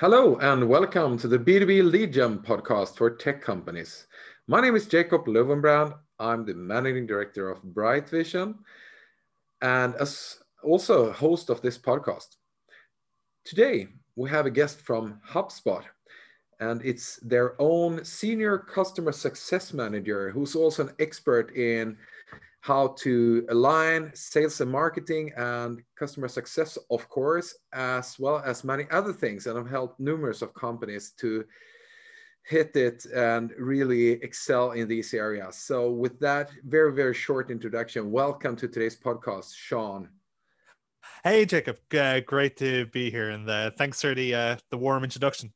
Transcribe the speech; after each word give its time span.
Hello 0.00 0.36
and 0.38 0.68
welcome 0.68 1.16
to 1.18 1.28
the 1.28 1.38
B2B 1.38 1.88
Lead 1.88 2.12
Gen 2.12 2.40
podcast 2.40 2.96
for 2.96 3.10
tech 3.10 3.40
companies. 3.40 4.08
My 4.48 4.60
name 4.60 4.74
is 4.74 4.88
Jacob 4.88 5.26
Löwenbrand. 5.26 5.96
I'm 6.18 6.44
the 6.44 6.52
managing 6.52 7.06
director 7.06 7.48
of 7.48 7.62
Bright 7.62 8.08
Vision 8.08 8.56
and 9.62 9.94
as 9.94 10.40
also 10.64 11.12
host 11.12 11.48
of 11.48 11.62
this 11.62 11.78
podcast. 11.78 12.26
Today 13.44 13.86
we 14.16 14.28
have 14.30 14.46
a 14.46 14.50
guest 14.50 14.80
from 14.80 15.20
HubSpot 15.30 15.84
and 16.58 16.84
it's 16.84 17.20
their 17.22 17.54
own 17.62 18.04
senior 18.04 18.58
customer 18.58 19.12
success 19.12 19.72
manager 19.72 20.28
who's 20.28 20.56
also 20.56 20.88
an 20.88 20.94
expert 20.98 21.54
in 21.54 21.96
how 22.64 22.88
to 22.96 23.44
align 23.50 24.10
sales 24.14 24.58
and 24.62 24.72
marketing 24.72 25.30
and 25.36 25.82
customer 25.96 26.28
success, 26.28 26.78
of 26.90 27.06
course, 27.10 27.54
as 27.74 28.18
well 28.18 28.42
as 28.42 28.64
many 28.64 28.86
other 28.90 29.12
things. 29.12 29.46
And 29.46 29.58
I've 29.58 29.68
helped 29.68 30.00
numerous 30.00 30.40
of 30.40 30.54
companies 30.54 31.12
to 31.18 31.44
hit 32.42 32.74
it 32.74 33.04
and 33.14 33.52
really 33.58 34.12
excel 34.12 34.70
in 34.70 34.88
these 34.88 35.12
areas. 35.12 35.56
So 35.56 35.90
with 35.90 36.18
that 36.20 36.52
very, 36.64 36.94
very 36.94 37.12
short 37.12 37.50
introduction, 37.50 38.10
welcome 38.10 38.56
to 38.56 38.66
today's 38.66 38.96
podcast, 38.96 39.54
Sean. 39.54 40.08
Hey, 41.22 41.44
Jacob. 41.44 41.76
Uh, 41.92 42.20
great 42.20 42.56
to 42.56 42.86
be 42.86 43.10
here, 43.10 43.28
and 43.28 43.48
uh, 43.48 43.72
thanks 43.76 44.00
for 44.00 44.14
the 44.14 44.34
uh, 44.34 44.56
the 44.70 44.78
warm 44.78 45.04
introduction. 45.04 45.52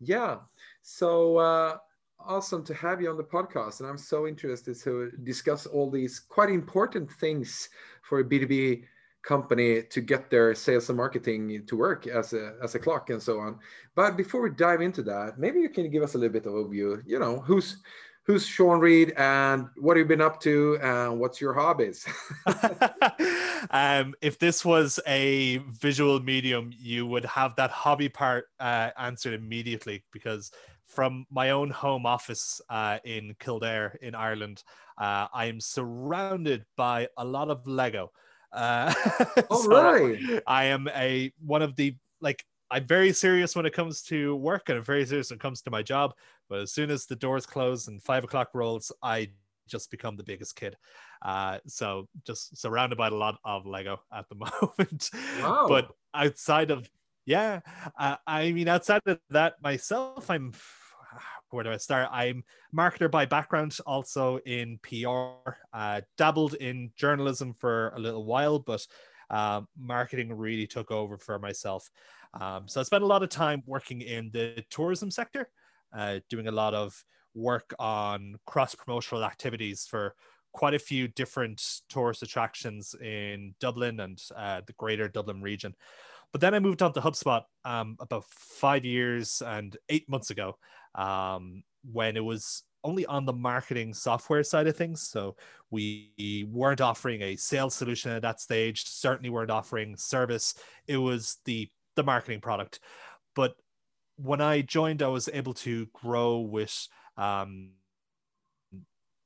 Yeah. 0.00 0.38
So 0.80 1.36
uh, 1.36 1.76
awesome 2.26 2.64
to 2.64 2.74
have 2.74 3.00
you 3.00 3.10
on 3.10 3.16
the 3.16 3.24
podcast. 3.24 3.80
And 3.80 3.88
I'm 3.88 3.98
so 3.98 4.26
interested 4.26 4.78
to 4.80 5.10
discuss 5.22 5.66
all 5.66 5.90
these 5.90 6.18
quite 6.18 6.50
important 6.50 7.10
things 7.10 7.68
for 8.02 8.20
a 8.20 8.24
B2B 8.24 8.84
company 9.22 9.82
to 9.82 10.00
get 10.00 10.30
their 10.30 10.54
sales 10.54 10.88
and 10.88 10.96
marketing 10.96 11.64
to 11.66 11.76
work 11.76 12.06
as 12.06 12.32
a, 12.32 12.54
as 12.62 12.74
a 12.74 12.78
clock 12.78 13.10
and 13.10 13.22
so 13.22 13.38
on. 13.38 13.58
But 13.94 14.16
before 14.16 14.42
we 14.42 14.50
dive 14.50 14.80
into 14.80 15.02
that, 15.04 15.38
maybe 15.38 15.60
you 15.60 15.68
can 15.68 15.90
give 15.90 16.02
us 16.02 16.14
a 16.14 16.18
little 16.18 16.32
bit 16.32 16.46
of 16.46 16.52
overview, 16.52 17.02
you 17.06 17.18
know, 17.18 17.40
who's 17.40 17.78
who's 18.24 18.46
Sean 18.46 18.78
Reed 18.78 19.12
and 19.16 19.66
what 19.76 19.96
have 19.96 20.04
you 20.04 20.08
been 20.08 20.20
up 20.20 20.40
to 20.42 20.78
and 20.80 21.18
what's 21.18 21.40
your 21.40 21.52
hobbies? 21.52 22.06
um, 23.70 24.14
if 24.20 24.38
this 24.38 24.64
was 24.64 25.00
a 25.06 25.58
visual 25.58 26.20
medium, 26.20 26.70
you 26.76 27.06
would 27.06 27.24
have 27.24 27.56
that 27.56 27.70
hobby 27.70 28.08
part 28.08 28.46
uh, 28.60 28.90
answered 28.96 29.34
immediately 29.34 30.04
because 30.12 30.52
from 30.94 31.26
my 31.30 31.50
own 31.50 31.70
home 31.70 32.04
office 32.04 32.60
uh, 32.68 32.98
in 33.04 33.34
Kildare 33.40 33.98
in 34.02 34.14
Ireland, 34.14 34.62
uh, 34.98 35.26
I 35.32 35.46
am 35.46 35.60
surrounded 35.60 36.64
by 36.76 37.08
a 37.16 37.24
lot 37.24 37.48
of 37.48 37.66
Lego. 37.66 38.12
Uh, 38.52 38.92
All 39.50 39.62
so 39.62 39.70
right. 39.70 40.42
I 40.46 40.64
am 40.64 40.88
a 40.94 41.32
one 41.44 41.62
of 41.62 41.74
the 41.76 41.96
like 42.20 42.44
I'm 42.70 42.86
very 42.86 43.12
serious 43.12 43.56
when 43.56 43.66
it 43.66 43.72
comes 43.72 44.02
to 44.04 44.36
work 44.36 44.68
and 44.68 44.78
I'm 44.78 44.84
very 44.84 45.06
serious 45.06 45.30
when 45.30 45.36
it 45.36 45.42
comes 45.42 45.62
to 45.62 45.70
my 45.70 45.82
job. 45.82 46.14
But 46.48 46.60
as 46.60 46.72
soon 46.72 46.90
as 46.90 47.06
the 47.06 47.16
doors 47.16 47.46
close 47.46 47.88
and 47.88 48.02
five 48.02 48.24
o'clock 48.24 48.50
rolls, 48.54 48.92
I 49.02 49.30
just 49.68 49.90
become 49.90 50.16
the 50.16 50.24
biggest 50.24 50.56
kid. 50.56 50.76
Uh, 51.22 51.58
so 51.66 52.08
just 52.26 52.56
surrounded 52.56 52.96
by 52.98 53.08
a 53.08 53.14
lot 53.14 53.38
of 53.44 53.66
Lego 53.66 54.00
at 54.12 54.28
the 54.28 54.34
moment. 54.34 55.10
Wow. 55.40 55.66
But 55.68 55.90
outside 56.14 56.70
of 56.70 56.88
yeah, 57.24 57.60
uh, 57.98 58.16
I 58.26 58.52
mean 58.52 58.68
outside 58.68 59.02
of 59.06 59.20
that 59.30 59.54
myself, 59.62 60.28
I'm 60.28 60.52
where 61.52 61.64
do 61.64 61.70
I 61.70 61.76
start? 61.76 62.08
I'm 62.10 62.44
marketer 62.74 63.10
by 63.10 63.26
background, 63.26 63.76
also 63.86 64.38
in 64.38 64.78
PR. 64.82 65.52
Uh, 65.72 66.00
dabbled 66.16 66.54
in 66.54 66.90
journalism 66.96 67.54
for 67.58 67.90
a 67.90 67.98
little 67.98 68.24
while, 68.24 68.58
but 68.58 68.86
uh, 69.30 69.62
marketing 69.78 70.32
really 70.32 70.66
took 70.66 70.90
over 70.90 71.18
for 71.18 71.38
myself. 71.38 71.90
Um, 72.38 72.66
so 72.66 72.80
I 72.80 72.84
spent 72.84 73.02
a 73.02 73.06
lot 73.06 73.22
of 73.22 73.28
time 73.28 73.62
working 73.66 74.00
in 74.00 74.30
the 74.32 74.64
tourism 74.70 75.10
sector, 75.10 75.48
uh, 75.96 76.20
doing 76.30 76.48
a 76.48 76.52
lot 76.52 76.74
of 76.74 77.04
work 77.34 77.74
on 77.78 78.36
cross 78.46 78.74
promotional 78.74 79.24
activities 79.24 79.86
for 79.88 80.14
quite 80.52 80.74
a 80.74 80.78
few 80.78 81.08
different 81.08 81.62
tourist 81.88 82.22
attractions 82.22 82.94
in 83.00 83.54
Dublin 83.60 84.00
and 84.00 84.22
uh, 84.36 84.60
the 84.66 84.74
greater 84.74 85.08
Dublin 85.08 85.40
region. 85.40 85.74
But 86.30 86.40
then 86.40 86.54
I 86.54 86.60
moved 86.60 86.82
on 86.82 86.92
to 86.94 87.00
HubSpot 87.00 87.42
um, 87.64 87.96
about 88.00 88.24
five 88.24 88.84
years 88.84 89.42
and 89.44 89.76
eight 89.88 90.08
months 90.08 90.30
ago 90.30 90.56
um, 90.94 91.62
when 91.90 92.16
it 92.16 92.24
was 92.24 92.64
only 92.84 93.06
on 93.06 93.24
the 93.24 93.32
marketing 93.32 93.94
software 93.94 94.42
side 94.42 94.66
of 94.66 94.76
things. 94.76 95.02
So 95.02 95.36
we 95.70 96.46
weren't 96.50 96.80
offering 96.80 97.22
a 97.22 97.36
sales 97.36 97.74
solution 97.74 98.10
at 98.10 98.22
that 98.22 98.40
stage, 98.40 98.86
certainly 98.86 99.30
weren't 99.30 99.50
offering 99.50 99.96
service. 99.96 100.54
It 100.86 100.96
was 100.96 101.38
the 101.44 101.70
the 101.94 102.02
marketing 102.02 102.40
product. 102.40 102.80
But 103.34 103.54
when 104.16 104.40
I 104.40 104.62
joined, 104.62 105.02
I 105.02 105.08
was 105.08 105.28
able 105.32 105.54
to 105.54 105.86
grow 105.92 106.38
with 106.38 106.88
um, 107.16 107.70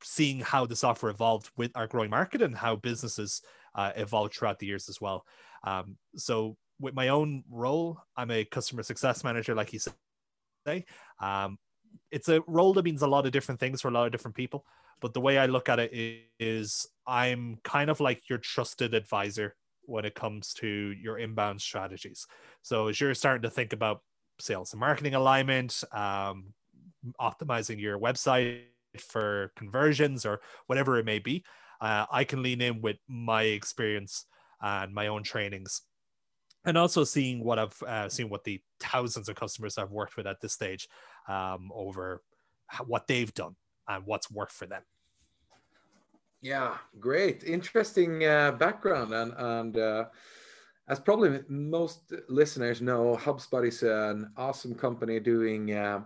seeing 0.02 0.40
how 0.40 0.66
the 0.66 0.76
software 0.76 1.10
evolved 1.10 1.50
with 1.56 1.70
our 1.74 1.86
growing 1.86 2.10
market 2.10 2.42
and 2.42 2.56
how 2.56 2.76
businesses 2.76 3.42
uh, 3.74 3.92
evolved 3.96 4.34
throughout 4.34 4.58
the 4.58 4.66
years 4.66 4.88
as 4.88 5.00
well. 5.00 5.24
Um, 5.64 5.96
so 6.16 6.56
with 6.80 6.94
my 6.94 7.08
own 7.08 7.44
role, 7.50 7.98
I'm 8.16 8.30
a 8.30 8.44
customer 8.44 8.82
success 8.82 9.24
manager, 9.24 9.54
like 9.54 9.72
you 9.72 9.80
say. 10.66 10.84
Um, 11.20 11.58
it's 12.10 12.28
a 12.28 12.42
role 12.46 12.72
that 12.74 12.84
means 12.84 13.02
a 13.02 13.06
lot 13.06 13.26
of 13.26 13.32
different 13.32 13.60
things 13.60 13.80
for 13.80 13.88
a 13.88 13.90
lot 13.90 14.06
of 14.06 14.12
different 14.12 14.36
people. 14.36 14.64
But 15.00 15.14
the 15.14 15.20
way 15.20 15.38
I 15.38 15.46
look 15.46 15.68
at 15.68 15.78
it 15.78 16.24
is, 16.40 16.86
I'm 17.06 17.58
kind 17.64 17.90
of 17.90 18.00
like 18.00 18.28
your 18.28 18.38
trusted 18.38 18.94
advisor 18.94 19.54
when 19.82 20.04
it 20.04 20.14
comes 20.14 20.52
to 20.54 20.66
your 20.66 21.18
inbound 21.18 21.60
strategies. 21.60 22.26
So 22.62 22.88
as 22.88 23.00
you're 23.00 23.14
starting 23.14 23.42
to 23.42 23.50
think 23.50 23.72
about 23.72 24.02
sales 24.40 24.72
and 24.72 24.80
marketing 24.80 25.14
alignment, 25.14 25.82
um, 25.92 26.54
optimizing 27.20 27.80
your 27.80 27.98
website 27.98 28.62
for 28.98 29.52
conversions 29.56 30.24
or 30.24 30.40
whatever 30.66 30.98
it 30.98 31.04
may 31.04 31.18
be, 31.18 31.44
uh, 31.80 32.06
I 32.10 32.24
can 32.24 32.42
lean 32.42 32.62
in 32.62 32.80
with 32.80 32.96
my 33.06 33.42
experience 33.42 34.24
and 34.60 34.94
my 34.94 35.08
own 35.08 35.22
trainings 35.22 35.82
and 36.66 36.76
also 36.76 37.04
seeing 37.04 37.42
what 37.42 37.58
I've 37.58 37.82
uh, 37.82 38.08
seen 38.08 38.28
what 38.28 38.44
the 38.44 38.60
thousands 38.80 39.28
of 39.28 39.36
customers 39.36 39.78
I've 39.78 39.92
worked 39.92 40.16
with 40.16 40.26
at 40.26 40.40
this 40.40 40.52
stage 40.52 40.88
um, 41.28 41.70
over 41.74 42.22
what 42.86 43.06
they've 43.06 43.32
done 43.32 43.54
and 43.88 44.04
what's 44.04 44.30
worked 44.30 44.52
for 44.52 44.66
them. 44.66 44.82
Yeah, 46.42 46.76
great, 47.00 47.44
interesting 47.44 48.24
uh, 48.24 48.52
background, 48.52 49.14
and 49.14 49.32
and 49.36 49.78
uh, 49.78 50.04
as 50.88 51.00
probably 51.00 51.40
most 51.48 52.12
listeners 52.28 52.82
know, 52.82 53.16
HubSpot 53.16 53.66
is 53.66 53.82
an 53.82 54.30
awesome 54.36 54.74
company 54.74 55.18
doing 55.18 55.72
uh, 55.72 56.02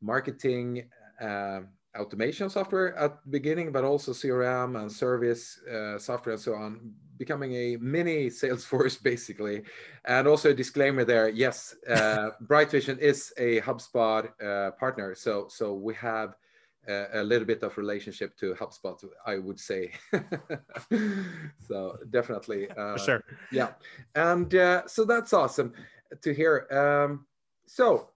marketing 0.00 0.88
uh, 1.20 1.60
automation 1.96 2.50
software 2.50 2.96
at 2.96 3.22
the 3.24 3.30
beginning, 3.30 3.72
but 3.72 3.84
also 3.84 4.12
CRM 4.12 4.80
and 4.80 4.90
service 4.90 5.60
uh, 5.66 5.98
software 5.98 6.34
and 6.34 6.42
so 6.42 6.54
on, 6.54 6.92
becoming 7.18 7.52
a 7.54 7.76
mini 7.76 8.28
Salesforce 8.28 9.02
basically. 9.10 9.62
And 10.04 10.26
also 10.26 10.50
a 10.50 10.54
disclaimer 10.54 11.04
there: 11.04 11.28
yes, 11.28 11.74
uh, 11.88 12.30
Bright 12.40 12.70
Vision 12.70 12.98
is 12.98 13.32
a 13.36 13.60
HubSpot 13.60 14.28
uh, 14.42 14.70
partner, 14.72 15.14
so 15.14 15.46
so 15.48 15.74
we 15.74 15.94
have 15.94 16.34
a, 16.88 17.20
a, 17.20 17.22
little 17.22 17.46
bit 17.46 17.62
of 17.62 17.76
relationship 17.76 18.36
to 18.38 18.54
HubSpot, 18.54 18.96
I 19.26 19.38
would 19.38 19.60
say. 19.60 19.92
so 21.68 21.98
definitely, 22.10 22.70
uh, 22.70 22.96
sure, 22.96 23.22
yeah. 23.52 23.72
And 24.14 24.54
uh, 24.54 24.86
so 24.86 25.04
that's 25.04 25.32
awesome 25.32 25.74
to 26.22 26.32
hear. 26.32 26.66
Um, 26.70 27.26
so 27.66 28.08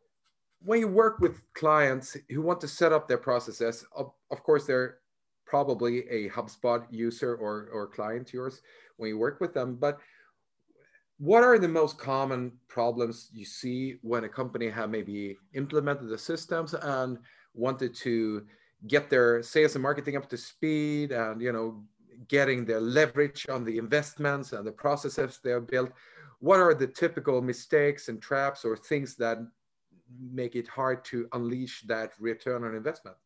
when 0.65 0.81
you 0.81 0.89
work 0.89 1.19
with 1.19 1.41
clients 1.55 2.17
who 2.31 2.43
want 2.43 2.61
to 2.61 2.69
set 2.69 2.93
up 2.93 3.09
their 3.09 3.19
processes, 3.19 3.85
of, 3.95 4.13
of 4.31 4.43
course, 4.43 4.65
they're 4.65 4.99
probably 5.45 6.09
a 6.09 6.31
HubSpot 6.31 6.87
user 6.91 7.35
or, 7.35 7.69
or 7.73 7.87
client 7.87 8.33
yours 8.33 8.63
when 9.03 9.11
you 9.11 9.19
work 9.19 9.41
with 9.41 9.53
them. 9.53 9.75
But 9.75 9.99
what 11.19 11.45
are 11.45 11.59
the 11.59 11.69
most 11.69 11.99
common 11.99 12.53
problems 12.69 13.29
you 13.33 13.45
see 13.45 13.97
when 14.03 14.25
a 14.25 14.29
company 14.29 14.69
have 14.71 14.91
maybe 14.91 15.37
implemented 15.53 16.09
the 16.09 16.19
systems 16.19 16.75
and 16.75 17.19
wanted 17.55 17.95
to 17.95 18.47
get 18.87 19.11
their 19.11 19.43
sales 19.43 19.75
and 19.75 19.83
marketing 19.83 20.17
up 20.17 20.29
to 20.29 20.37
speed 20.37 21.13
and 21.13 21.41
you 21.41 21.53
know 21.53 21.85
getting 22.29 22.65
their 22.65 22.81
leverage 22.81 23.47
on 23.49 23.65
the 23.65 23.77
investments 23.79 24.53
and 24.53 24.67
the 24.67 24.73
processes 24.73 25.39
they 25.45 25.51
have 25.51 25.67
built 25.69 25.93
what 26.43 26.59
are 26.59 26.75
the 26.75 26.89
typical 26.89 27.41
mistakes 27.41 28.09
and 28.09 28.21
traps 28.21 28.65
or 28.65 28.77
things 28.77 29.15
that 29.15 29.39
make 30.33 30.57
it 30.57 30.67
hard 30.67 31.05
to 31.05 31.29
unleash 31.35 31.83
that 31.83 32.11
return 32.19 32.65
on 32.65 32.75
investment? 32.75 33.17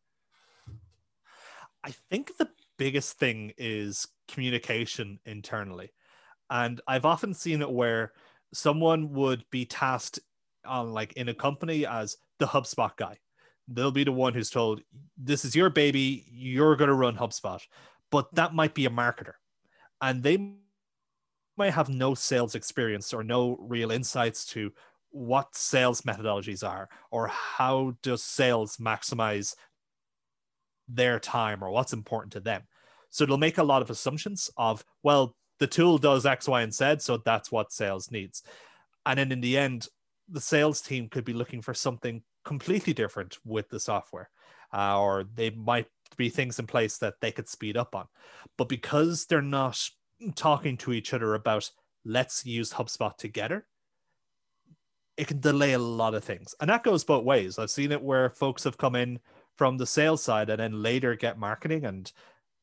I 1.83 1.95
think 2.11 2.37
the 2.37 2.47
biggest 2.77 3.17
thing 3.17 3.53
is 3.57 4.07
communication 4.27 5.19
internally. 5.25 5.91
And 6.49 6.79
I've 6.87 7.05
often 7.05 7.33
seen 7.33 7.61
it 7.61 7.69
where 7.69 8.13
someone 8.53 9.13
would 9.13 9.43
be 9.51 9.65
tasked 9.65 10.19
on 10.65 10.93
like 10.93 11.13
in 11.13 11.29
a 11.29 11.33
company 11.33 11.85
as 11.85 12.17
the 12.39 12.47
HubSpot 12.47 12.95
guy. 12.95 13.17
They'll 13.67 13.91
be 13.91 14.05
the 14.05 14.11
one 14.11 14.33
who's 14.33 14.49
told, 14.49 14.81
This 15.17 15.43
is 15.43 15.55
your 15.55 15.69
baby, 15.69 16.25
you're 16.31 16.75
gonna 16.75 16.93
run 16.93 17.17
HubSpot. 17.17 17.61
But 18.11 18.33
that 18.35 18.53
might 18.53 18.73
be 18.73 18.85
a 18.85 18.89
marketer. 18.89 19.33
And 20.01 20.23
they 20.23 20.55
might 21.57 21.73
have 21.73 21.89
no 21.89 22.13
sales 22.13 22.55
experience 22.55 23.13
or 23.13 23.23
no 23.23 23.57
real 23.59 23.91
insights 23.91 24.45
to 24.45 24.71
what 25.09 25.55
sales 25.55 26.01
methodologies 26.01 26.67
are 26.67 26.87
or 27.11 27.27
how 27.27 27.95
does 28.03 28.23
sales 28.23 28.77
maximize 28.77 29.55
their 30.87 31.19
time 31.19 31.63
or 31.63 31.69
what's 31.69 31.93
important 31.93 32.33
to 32.33 32.39
them. 32.39 32.63
So 33.09 33.23
it'll 33.23 33.37
make 33.37 33.57
a 33.57 33.63
lot 33.63 33.81
of 33.81 33.89
assumptions 33.89 34.49
of, 34.57 34.83
well, 35.03 35.35
the 35.59 35.67
tool 35.67 35.97
does 35.97 36.25
X, 36.25 36.47
Y, 36.47 36.61
and 36.61 36.73
Z, 36.73 36.97
so 36.99 37.17
that's 37.17 37.51
what 37.51 37.71
sales 37.71 38.11
needs. 38.11 38.43
And 39.05 39.17
then 39.17 39.31
in 39.31 39.41
the 39.41 39.57
end, 39.57 39.87
the 40.29 40.41
sales 40.41 40.81
team 40.81 41.09
could 41.09 41.25
be 41.25 41.33
looking 41.33 41.61
for 41.61 41.73
something 41.73 42.21
completely 42.43 42.93
different 42.93 43.37
with 43.45 43.69
the 43.69 43.79
software, 43.79 44.29
uh, 44.73 44.99
or 44.99 45.23
they 45.23 45.49
might 45.49 45.87
be 46.17 46.29
things 46.29 46.59
in 46.59 46.67
place 46.67 46.97
that 46.99 47.15
they 47.21 47.31
could 47.31 47.47
speed 47.47 47.77
up 47.77 47.95
on. 47.95 48.07
But 48.57 48.69
because 48.69 49.25
they're 49.25 49.41
not 49.41 49.81
talking 50.35 50.77
to 50.77 50.93
each 50.93 51.13
other 51.13 51.33
about 51.33 51.71
let's 52.05 52.45
use 52.45 52.73
HubSpot 52.73 53.15
together, 53.17 53.65
it 55.17 55.27
can 55.27 55.39
delay 55.39 55.73
a 55.73 55.79
lot 55.79 56.13
of 56.13 56.23
things. 56.23 56.53
And 56.59 56.69
that 56.69 56.83
goes 56.83 57.03
both 57.03 57.23
ways. 57.23 57.57
I've 57.57 57.71
seen 57.71 57.91
it 57.91 58.01
where 58.01 58.29
folks 58.29 58.63
have 58.63 58.77
come 58.77 58.95
in 58.95 59.19
from 59.57 59.77
the 59.77 59.85
sales 59.85 60.23
side 60.23 60.49
and 60.49 60.59
then 60.59 60.81
later 60.81 61.15
get 61.15 61.37
marketing 61.37 61.85
and 61.85 62.11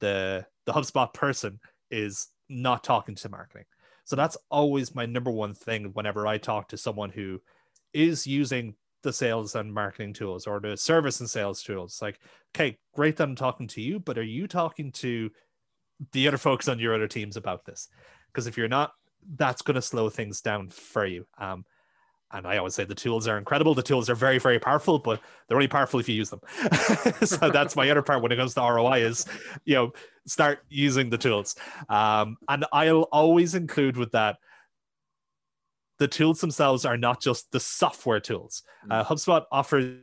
the 0.01 0.47
the 0.67 0.73
HubSpot 0.73 1.13
person 1.13 1.61
is 1.91 2.29
not 2.49 2.85
talking 2.85 3.15
to 3.17 3.29
marketing. 3.29 3.67
So 4.05 4.17
that's 4.17 4.37
always 4.51 4.95
my 4.95 5.07
number 5.07 5.31
one 5.31 5.55
thing 5.55 5.91
whenever 5.93 6.27
I 6.27 6.39
talk 6.39 6.69
to 6.69 6.77
someone 6.77 7.11
who 7.11 7.41
is 7.93 8.27
using 8.27 8.75
the 9.03 9.13
sales 9.13 9.55
and 9.55 9.73
marketing 9.73 10.13
tools 10.13 10.47
or 10.47 10.61
the 10.61 10.77
service 10.77 11.21
and 11.21 11.29
sales 11.29 11.63
tools. 11.63 12.01
Like, 12.03 12.19
okay, 12.55 12.79
great 12.95 13.17
that 13.17 13.25
I'm 13.25 13.37
talking 13.37 13.69
to 13.69 13.81
you, 13.81 14.01
but 14.01 14.19
are 14.19 14.23
you 14.23 14.47
talking 14.47 14.93
to 14.93 15.31
the 16.13 16.29
other 16.29 16.39
folks 16.39 16.69
on 16.69 16.79
your 16.79 16.95
other 16.95 17.09
teams 17.09 17.37
about 17.37 17.65
this? 17.65 17.89
Because 18.33 18.47
if 18.47 18.57
you're 18.57 18.69
not, 18.69 18.93
that's 19.37 19.63
going 19.63 19.77
to 19.77 19.83
slow 19.83 20.11
things 20.11 20.41
down 20.41 20.69
for 20.71 21.07
you. 21.07 21.27
Um, 21.39 21.65
and 22.35 22.47
I 22.47 22.59
always 22.59 22.75
say 22.75 22.85
the 22.85 22.95
tools 22.95 23.29
are 23.29 23.39
incredible. 23.39 23.75
The 23.75 23.83
tools 23.83 24.11
are 24.11 24.15
very, 24.17 24.39
very 24.39 24.59
powerful, 24.59 24.99
but 24.99 25.21
they're 25.47 25.57
only 25.57 25.69
powerful 25.69 26.01
if 26.01 26.09
you 26.09 26.17
use 26.17 26.31
them. 26.31 26.41
so 27.25 27.49
that's 27.49 27.77
my 27.77 27.89
other 27.89 28.03
part 28.03 28.23
when 28.23 28.33
it 28.33 28.37
comes 28.37 28.55
to 28.55 28.61
ROI 28.61 29.05
is, 29.05 29.25
you 29.65 29.77
know, 29.77 29.93
start 30.27 30.59
using 30.69 31.11
the 31.11 31.19
tools. 31.19 31.55
Um, 31.89 32.37
and 32.49 32.65
I'll 32.73 33.09
always 33.13 33.55
include 33.55 33.97
with 33.97 34.11
that 34.13 34.39
the 35.99 36.09
tools 36.09 36.41
themselves 36.41 36.85
are 36.85 36.97
not 36.97 37.23
just 37.23 37.53
the 37.53 37.61
software 37.61 38.21
tools. 38.21 38.63
Mm. 38.89 39.01
Uh, 39.01 39.05
HubSpot 39.05 39.45
offers 39.53 40.01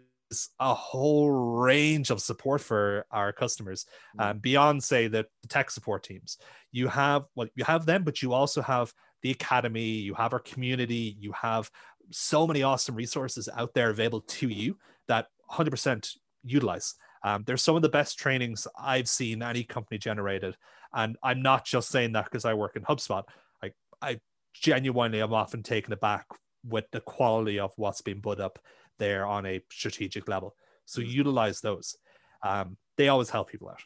a 0.62 0.74
whole 0.74 1.30
range 1.30 2.10
of 2.10 2.22
support 2.22 2.62
for 2.62 3.06
our 3.12 3.34
customers 3.34 3.86
mm. 4.18 4.24
um, 4.24 4.40
beyond, 4.40 4.82
say, 4.82 5.10
the, 5.10 5.26
the 5.42 5.48
tech 5.50 5.70
support 5.70 6.04
teams. 6.04 6.38
You 6.72 6.88
have 6.88 7.26
well, 7.36 7.50
you 7.56 7.66
have 7.66 7.86
them, 7.86 8.04
but 8.04 8.22
you 8.22 8.32
also 8.32 8.62
have 8.62 8.94
the 9.22 9.32
academy, 9.32 9.84
you 9.84 10.14
have 10.14 10.34
our 10.34 10.40
community, 10.40 11.16
you 11.20 11.32
have 11.34 11.70
so 12.12 12.48
many 12.48 12.64
awesome 12.64 12.96
resources 12.96 13.50
out 13.56 13.74
there 13.74 13.90
available 13.90 14.22
to 14.22 14.48
you 14.48 14.78
that 15.08 15.28
100% 15.52 16.16
utilize. 16.44 16.96
Um, 17.24 17.44
there's 17.46 17.62
some 17.62 17.76
of 17.76 17.82
the 17.82 17.90
best 17.90 18.18
trainings 18.18 18.68
I've 18.80 19.08
seen 19.08 19.44
any 19.44 19.64
company 19.64 19.98
generated, 19.98 20.56
and 20.94 21.18
I'm 21.24 21.42
not 21.42 21.66
just 21.66 21.90
saying 21.90 22.14
that 22.14 22.26
because 22.26 22.46
I 22.46 22.54
work 22.54 22.76
in 22.76 22.84
HubSpot. 22.84 23.24
I 23.64 23.72
I 24.02 24.20
genuinely 24.54 25.22
am 25.22 25.34
often 25.34 25.62
taken 25.62 25.94
aback 25.94 26.26
with 26.68 26.86
the 26.92 27.02
quality 27.02 27.60
of 27.60 27.72
what's 27.76 28.02
being 28.02 28.22
put 28.22 28.40
up 28.40 28.60
there 28.98 29.26
on 29.26 29.46
a 29.46 29.62
strategic 29.72 30.28
level. 30.28 30.56
So 30.86 31.02
mm. 31.02 31.10
utilize 31.10 31.62
those. 31.62 31.96
Um, 32.44 32.78
they 32.98 33.08
always 33.08 33.30
help 33.30 33.50
people 33.50 33.70
out. 33.70 33.82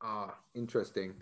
Ah, 0.00 0.34
interesting. 0.54 1.14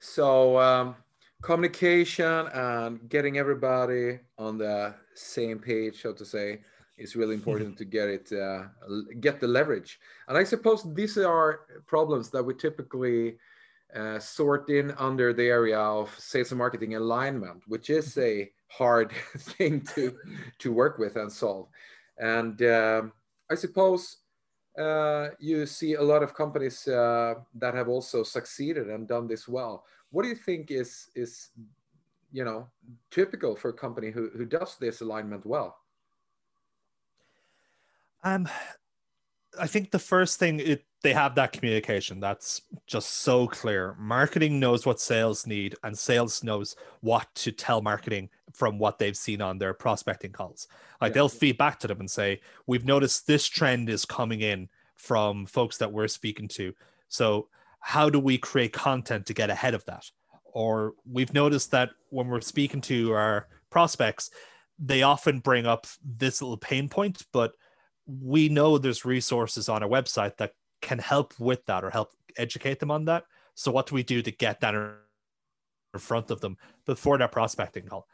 So 0.00 0.58
um, 0.58 0.96
communication 1.42 2.46
and 2.54 3.08
getting 3.08 3.36
everybody 3.36 4.20
on 4.38 4.58
the 4.58 4.94
same 5.14 5.58
page, 5.58 6.00
so 6.00 6.12
to 6.12 6.24
say, 6.24 6.60
is 6.96 7.16
really 7.16 7.34
important 7.34 7.76
to 7.76 7.84
get 7.84 8.08
it 8.08 8.32
uh, 8.32 8.64
get 9.20 9.40
the 9.40 9.46
leverage. 9.46 9.98
And 10.28 10.38
I 10.38 10.44
suppose 10.44 10.86
these 10.94 11.18
are 11.18 11.60
problems 11.86 12.30
that 12.30 12.42
we 12.42 12.54
typically 12.54 13.38
uh, 13.94 14.18
sort 14.18 14.70
in 14.70 14.92
under 14.92 15.32
the 15.32 15.48
area 15.48 15.78
of 15.78 16.14
sales 16.18 16.52
and 16.52 16.58
marketing 16.58 16.94
alignment, 16.94 17.62
which 17.66 17.90
is 17.90 18.16
a 18.18 18.50
hard 18.68 19.12
thing 19.38 19.80
to 19.94 20.16
to 20.60 20.72
work 20.72 20.98
with 20.98 21.16
and 21.16 21.30
solve. 21.30 21.68
And 22.18 22.62
um, 22.62 23.12
I 23.50 23.56
suppose 23.56 24.18
uh, 24.78 25.28
you 25.38 25.66
see 25.66 25.94
a 25.94 26.02
lot 26.02 26.22
of 26.22 26.34
companies 26.34 26.86
uh, 26.86 27.34
that 27.54 27.74
have 27.74 27.88
also 27.88 28.22
succeeded 28.22 28.88
and 28.88 29.08
done 29.08 29.26
this 29.26 29.48
well 29.48 29.84
what 30.12 30.22
do 30.22 30.28
you 30.28 30.36
think 30.36 30.70
is 30.70 31.08
is 31.14 31.50
you 32.30 32.44
know 32.44 32.68
typical 33.10 33.56
for 33.56 33.70
a 33.70 33.72
company 33.72 34.10
who, 34.10 34.30
who 34.36 34.44
does 34.44 34.76
this 34.78 35.00
alignment 35.00 35.44
well? 35.44 35.76
Um 38.22 38.48
i 39.58 39.66
think 39.66 39.90
the 39.90 39.98
first 39.98 40.38
thing 40.38 40.60
it 40.60 40.84
they 41.02 41.12
have 41.12 41.34
that 41.34 41.52
communication. 41.52 42.20
That's 42.20 42.62
just 42.86 43.10
so 43.10 43.46
clear. 43.48 43.96
Marketing 43.98 44.60
knows 44.60 44.86
what 44.86 45.00
sales 45.00 45.46
need 45.46 45.74
and 45.82 45.98
sales 45.98 46.42
knows 46.42 46.76
what 47.00 47.26
to 47.36 47.52
tell 47.52 47.82
marketing 47.82 48.30
from 48.52 48.78
what 48.78 48.98
they've 48.98 49.16
seen 49.16 49.40
on 49.40 49.58
their 49.58 49.74
prospecting 49.74 50.32
calls. 50.32 50.68
Like 51.00 51.10
yeah. 51.10 51.14
they'll 51.14 51.28
feed 51.28 51.58
back 51.58 51.80
to 51.80 51.88
them 51.88 52.00
and 52.00 52.10
say 52.10 52.40
we've 52.66 52.84
noticed 52.84 53.26
this 53.26 53.46
trend 53.46 53.88
is 53.88 54.04
coming 54.04 54.40
in 54.40 54.68
from 54.94 55.46
folks 55.46 55.78
that 55.78 55.92
we're 55.92 56.08
speaking 56.08 56.48
to. 56.48 56.72
So 57.08 57.48
how 57.82 58.08
do 58.08 58.18
we 58.18 58.38
create 58.38 58.72
content 58.72 59.26
to 59.26 59.34
get 59.34 59.50
ahead 59.50 59.74
of 59.74 59.84
that? 59.84 60.06
Or 60.44 60.94
we've 61.04 61.34
noticed 61.34 61.72
that 61.72 61.90
when 62.10 62.28
we're 62.28 62.40
speaking 62.40 62.80
to 62.82 63.12
our 63.12 63.48
prospects, 63.70 64.30
they 64.78 65.02
often 65.02 65.40
bring 65.40 65.66
up 65.66 65.86
this 66.04 66.40
little 66.40 66.56
pain 66.56 66.88
point, 66.88 67.26
but 67.32 67.52
we 68.06 68.48
know 68.48 68.78
there's 68.78 69.04
resources 69.04 69.68
on 69.68 69.82
our 69.82 69.88
website 69.88 70.36
that 70.36 70.52
can 70.80 70.98
help 70.98 71.38
with 71.38 71.64
that 71.66 71.84
or 71.84 71.90
help 71.90 72.12
educate 72.36 72.78
them 72.78 72.90
on 72.90 73.04
that. 73.06 73.24
So, 73.54 73.70
what 73.70 73.86
do 73.86 73.94
we 73.94 74.02
do 74.02 74.22
to 74.22 74.30
get 74.30 74.60
that 74.60 74.74
in 74.74 74.94
front 75.98 76.30
of 76.30 76.40
them 76.40 76.56
before 76.86 77.18
that 77.18 77.32
prospecting 77.32 77.86
call? 77.86 78.06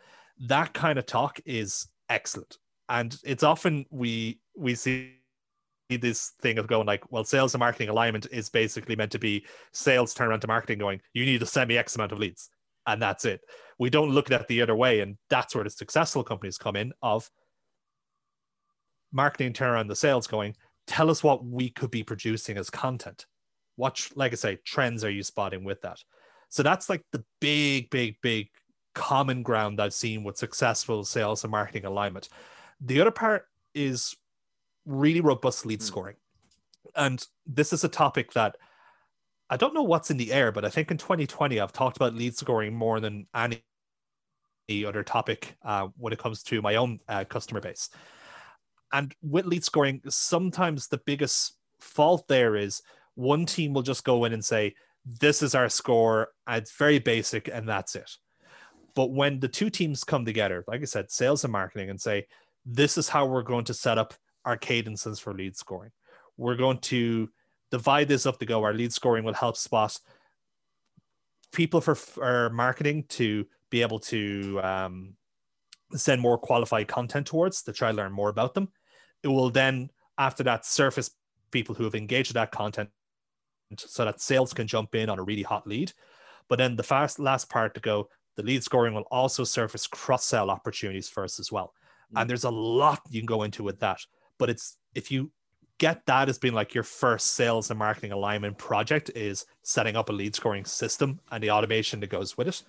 That 0.47 0.73
kind 0.73 0.99
of 0.99 1.07
talk 1.07 1.41
is 1.45 1.89
excellent, 2.09 2.59
and 2.89 3.17
it's 3.25 3.43
often 3.43 3.87
we 3.91 4.41
we 4.57 4.75
see 4.75 5.18
this 5.97 6.33
thing 6.43 6.59
of 6.59 6.67
going 6.67 6.87
like, 6.87 7.11
well, 7.11 7.25
sales 7.25 7.55
and 7.55 7.61
marketing 7.61 7.89
alignment 7.89 8.27
is 8.31 8.51
basically 8.51 8.97
meant 8.97 9.13
to 9.13 9.19
be 9.19 9.47
sales 9.73 10.13
turn 10.13 10.29
around 10.29 10.41
to 10.41 10.47
marketing 10.47 10.79
going, 10.79 11.01
you 11.15 11.25
need 11.25 11.41
to 11.41 11.47
send 11.47 11.69
me 11.69 11.79
X 11.79 11.97
amount 11.97 12.13
of 12.13 12.19
leads. 12.19 12.51
And 12.87 13.01
that's 13.01 13.25
it. 13.25 13.41
We 13.79 13.91
don't 13.91 14.11
look 14.11 14.31
at 14.31 14.41
it 14.41 14.49
the 14.49 14.63
other 14.63 14.75
way. 14.75 15.01
And 15.01 15.17
that's 15.31 15.55
where 15.55 15.65
the 15.65 15.71
successful 15.71 16.25
companies 16.25 16.59
come 16.59 16.77
in 16.77 16.93
of 17.03 17.31
marketing 19.13 19.53
turn 19.53 19.71
around 19.71 19.89
the 19.89 19.97
sales 19.97 20.27
going, 20.27 20.55
tell 20.87 21.11
us 21.11 21.23
what 21.23 21.45
we 21.45 21.71
could 21.71 21.91
be 21.91 22.03
producing 22.03 22.57
as 22.59 22.71
content. 22.71 23.27
What, 23.77 24.09
like 24.15 24.33
I 24.33 24.37
say, 24.37 24.59
trends 24.65 25.05
are 25.05 25.11
you 25.11 25.23
spotting 25.23 25.65
with 25.65 25.83
that? 25.83 25.99
So 26.49 26.63
that's 26.63 26.89
like 26.89 27.03
the 27.13 27.25
big, 27.41 27.91
big, 27.91 28.17
big 28.23 28.49
common 28.95 29.43
ground 29.43 29.81
I've 29.81 29.95
seen 29.95 30.25
with 30.25 30.39
successful 30.39 31.05
sales 31.05 31.45
and 31.45 31.51
marketing 31.51 31.85
alignment. 31.85 32.29
The 32.81 33.01
other 33.01 33.11
part 33.11 33.47
is 33.75 34.17
really 34.89 35.21
robust 35.21 35.67
lead 35.67 35.81
hmm. 35.81 35.87
scoring. 35.87 36.17
And 36.97 37.25
this 37.47 37.73
is 37.73 37.85
a 37.85 37.89
topic 37.89 38.33
that 38.33 38.57
I 39.51 39.57
don't 39.57 39.75
know 39.75 39.83
what's 39.83 40.11
in 40.11 40.17
the 40.17 40.33
air, 40.33 40.53
but 40.53 40.65
I 40.65 40.69
think 40.69 40.91
in 40.91 40.99
2020 40.99 41.61
I've 41.61 41.73
talked 41.73 41.97
about 41.97 42.15
lead 42.15 42.37
scoring 42.37 42.75
more 42.75 43.01
than 43.01 43.27
any 43.35 43.63
other 44.85 45.03
topic 45.03 45.57
uh, 45.65 45.89
when 45.97 46.13
it 46.13 46.19
comes 46.19 46.43
to 46.45 46.61
my 46.61 46.77
own 46.77 47.01
uh, 47.09 47.25
customer 47.25 47.61
base. 47.61 47.89
And 48.93 49.15
with 49.23 49.47
lead 49.47 49.65
scoring, 49.65 50.01
sometimes 50.09 50.89
the 50.89 51.01
biggest 51.05 51.57
fault 51.81 52.27
there 52.29 52.57
is 52.57 52.83
one 53.15 53.47
team 53.47 53.73
will 53.73 53.83
just 53.83 54.05
go 54.05 54.25
in 54.25 54.33
and 54.33 54.45
say, 54.45 54.75
This 55.05 55.43
is 55.43 55.55
our 55.55 55.69
score, 55.69 56.29
it's 56.49 56.77
very 56.77 56.99
basic, 56.99 57.49
and 57.49 57.69
that's 57.69 57.95
it. 57.95 58.11
But 58.95 59.13
when 59.13 59.41
the 59.41 59.49
two 59.49 59.71
teams 59.71 60.05
come 60.05 60.25
together, 60.25 60.65
like 60.67 60.83
I 60.83 60.85
said, 60.85 61.11
sales 61.11 61.45
and 61.45 61.53
marketing, 61.53 61.91
and 61.91 62.01
say, 62.01 62.27
This 62.65 62.99
is 62.99 63.09
how 63.09 63.27
we're 63.27 63.43
going 63.43 63.65
to 63.67 63.75
set 63.75 63.99
up 63.99 64.15
our 64.45 64.57
cadences 64.57 65.19
for 65.19 65.35
lead 65.35 65.57
scoring. 65.57 65.91
We're 66.37 66.57
going 66.57 66.79
to 66.79 67.29
divide 67.71 68.09
this 68.09 68.27
up 68.27 68.39
to 68.39 68.47
go. 68.47 68.63
Our 68.63 68.75
lead 68.75 68.93
scoring 68.93 69.25
will 69.25 69.35
help 69.35 69.57
spot 69.57 69.99
people 71.53 71.81
for 71.81 71.97
our 72.23 72.51
marketing 72.51 73.05
to 73.09 73.47
be 73.71 73.83
able 73.83 73.99
to 73.99 74.61
um, 74.63 75.15
send 75.95 76.21
more 76.21 76.39
qualified 76.39 76.89
content 76.89 77.27
towards 77.27 77.63
to 77.63 77.73
try 77.73 77.91
to 77.91 77.97
learn 77.97 78.13
more 78.13 78.29
about 78.29 78.55
them. 78.55 78.69
it 79.23 79.29
will 79.29 79.51
then 79.51 79.91
after 80.19 80.43
that 80.43 80.67
surface 80.67 81.11
people 81.51 81.75
who 81.75 81.85
have 81.85 81.95
engaged 81.95 82.31
with 82.31 82.35
that 82.35 82.51
content 82.51 82.91
so 83.77 84.05
that 84.05 84.21
sales 84.21 84.53
can 84.53 84.67
jump 84.67 84.95
in 84.95 85.09
on 85.09 85.19
a 85.19 85.23
really 85.23 85.43
hot 85.43 85.67
lead. 85.67 85.93
But 86.49 86.59
then 86.59 86.77
the 86.77 86.83
fast 86.83 87.19
last 87.19 87.51
part 87.51 87.75
to 87.75 87.81
go, 87.81 88.09
the 88.37 88.43
lead 88.43 88.63
scoring 88.63 88.95
will 88.95 89.07
also 89.11 89.45
surface 89.45 89.87
cross 89.87 90.25
sell 90.25 90.51
opportunities 90.51 91.09
for 91.09 91.25
us 91.25 91.39
as 91.39 91.53
well. 91.53 91.75
Mm-hmm. 92.09 92.19
And 92.19 92.31
there's 92.31 92.45
a 92.45 92.51
lot 92.51 93.01
you 93.11 93.21
can 93.21 93.27
go 93.27 93.43
into 93.43 93.63
with 93.63 93.81
that. 93.81 94.01
But 94.39 94.51
it's 94.51 94.77
if 94.95 95.11
you 95.11 95.31
get 95.79 96.05
that 96.07 96.29
as 96.29 96.39
being 96.39 96.55
like 96.55 96.75
your 96.75 96.85
first 96.85 97.35
sales 97.35 97.71
and 97.71 97.79
marketing 97.79 98.13
alignment 98.13 98.59
project 98.59 99.11
is 99.15 99.47
setting 99.63 99.97
up 99.97 100.09
a 100.09 100.13
lead 100.13 100.35
scoring 100.35 100.65
system 100.65 101.21
and 101.31 101.43
the 101.43 101.51
automation 101.51 102.01
that 102.01 102.11
goes 102.11 102.37
with 102.37 102.49
it 102.49 102.63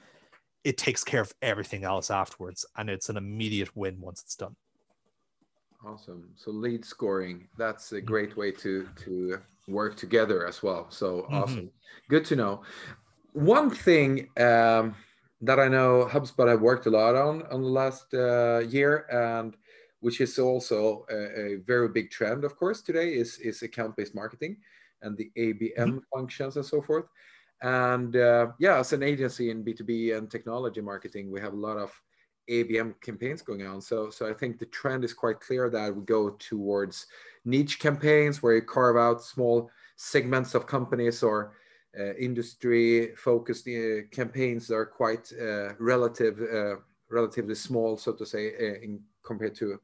it 0.63 0.77
takes 0.77 1.03
care 1.03 1.21
of 1.21 1.33
everything 1.41 1.83
else 1.83 2.11
afterwards 2.11 2.65
and 2.77 2.89
it's 2.89 3.09
an 3.09 3.17
immediate 3.17 3.75
win 3.75 3.99
once 3.99 4.21
it's 4.21 4.35
done 4.35 4.55
awesome 5.85 6.29
so 6.35 6.51
lead 6.51 6.85
scoring 6.85 7.47
that's 7.57 7.91
a 7.91 7.95
mm-hmm. 7.95 8.05
great 8.05 8.37
way 8.37 8.51
to 8.51 8.87
to 8.95 9.39
work 9.67 9.95
together 9.95 10.47
as 10.47 10.61
well 10.61 10.87
so 10.89 11.21
mm-hmm. 11.21 11.35
awesome 11.35 11.57
mm-hmm. 11.57 12.09
good 12.09 12.25
to 12.25 12.35
know 12.35 12.61
one 13.33 13.69
thing 13.69 14.27
um, 14.37 14.95
that 15.41 15.59
i 15.59 15.67
know 15.67 16.07
hubspot 16.11 16.49
have 16.49 16.61
worked 16.61 16.85
a 16.85 16.89
lot 16.89 17.15
on 17.15 17.43
on 17.43 17.61
the 17.61 17.67
last 17.67 18.13
uh, 18.13 18.59
year 18.59 19.05
and 19.11 19.55
which 20.01 20.21
is 20.21 20.39
also 20.39 21.05
a, 21.09 21.53
a, 21.53 21.55
very 21.65 21.89
big 21.89 22.09
trend, 22.09 22.43
of 22.43 22.55
course, 22.55 22.81
today 22.81 23.09
is, 23.13 23.37
is 23.39 23.61
account-based 23.61 24.15
marketing 24.15 24.57
and 25.01 25.17
the 25.17 25.31
ABM 25.37 25.75
mm-hmm. 25.77 25.97
functions 26.13 26.55
and 26.55 26.65
so 26.65 26.81
forth. 26.81 27.05
And 27.61 28.15
uh, 28.15 28.47
yeah, 28.59 28.79
as 28.79 28.93
an 28.93 29.03
agency 29.03 29.49
in 29.49 29.63
B2B 29.63 30.17
and 30.17 30.31
technology 30.31 30.81
marketing, 30.81 31.31
we 31.31 31.41
have 31.41 31.53
a 31.53 31.57
lot 31.57 31.77
of 31.77 31.91
ABM 32.49 32.95
campaigns 33.01 33.41
going 33.41 33.65
on. 33.65 33.81
So, 33.81 34.09
so 34.09 34.29
I 34.29 34.33
think 34.33 34.57
the 34.57 34.65
trend 34.67 35.03
is 35.03 35.13
quite 35.13 35.39
clear 35.39 35.69
that 35.69 35.95
we 35.95 36.03
go 36.03 36.31
towards 36.31 37.07
niche 37.45 37.79
campaigns 37.79 38.41
where 38.41 38.55
you 38.55 38.61
carve 38.61 38.97
out 38.97 39.23
small 39.23 39.69
segments 39.97 40.55
of 40.55 40.65
companies 40.65 41.21
or 41.21 41.53
uh, 41.99 42.13
industry 42.15 43.13
focused 43.15 43.67
uh, 43.67 44.07
campaigns 44.11 44.67
that 44.67 44.75
are 44.75 44.85
quite 44.85 45.31
uh, 45.39 45.73
relative, 45.79 46.39
uh, 46.41 46.75
relatively 47.09 47.55
small, 47.55 47.97
so 47.97 48.13
to 48.13 48.25
say, 48.25 48.53
uh, 48.55 48.79
in, 48.81 48.99
compared 49.23 49.55
to 49.55 49.79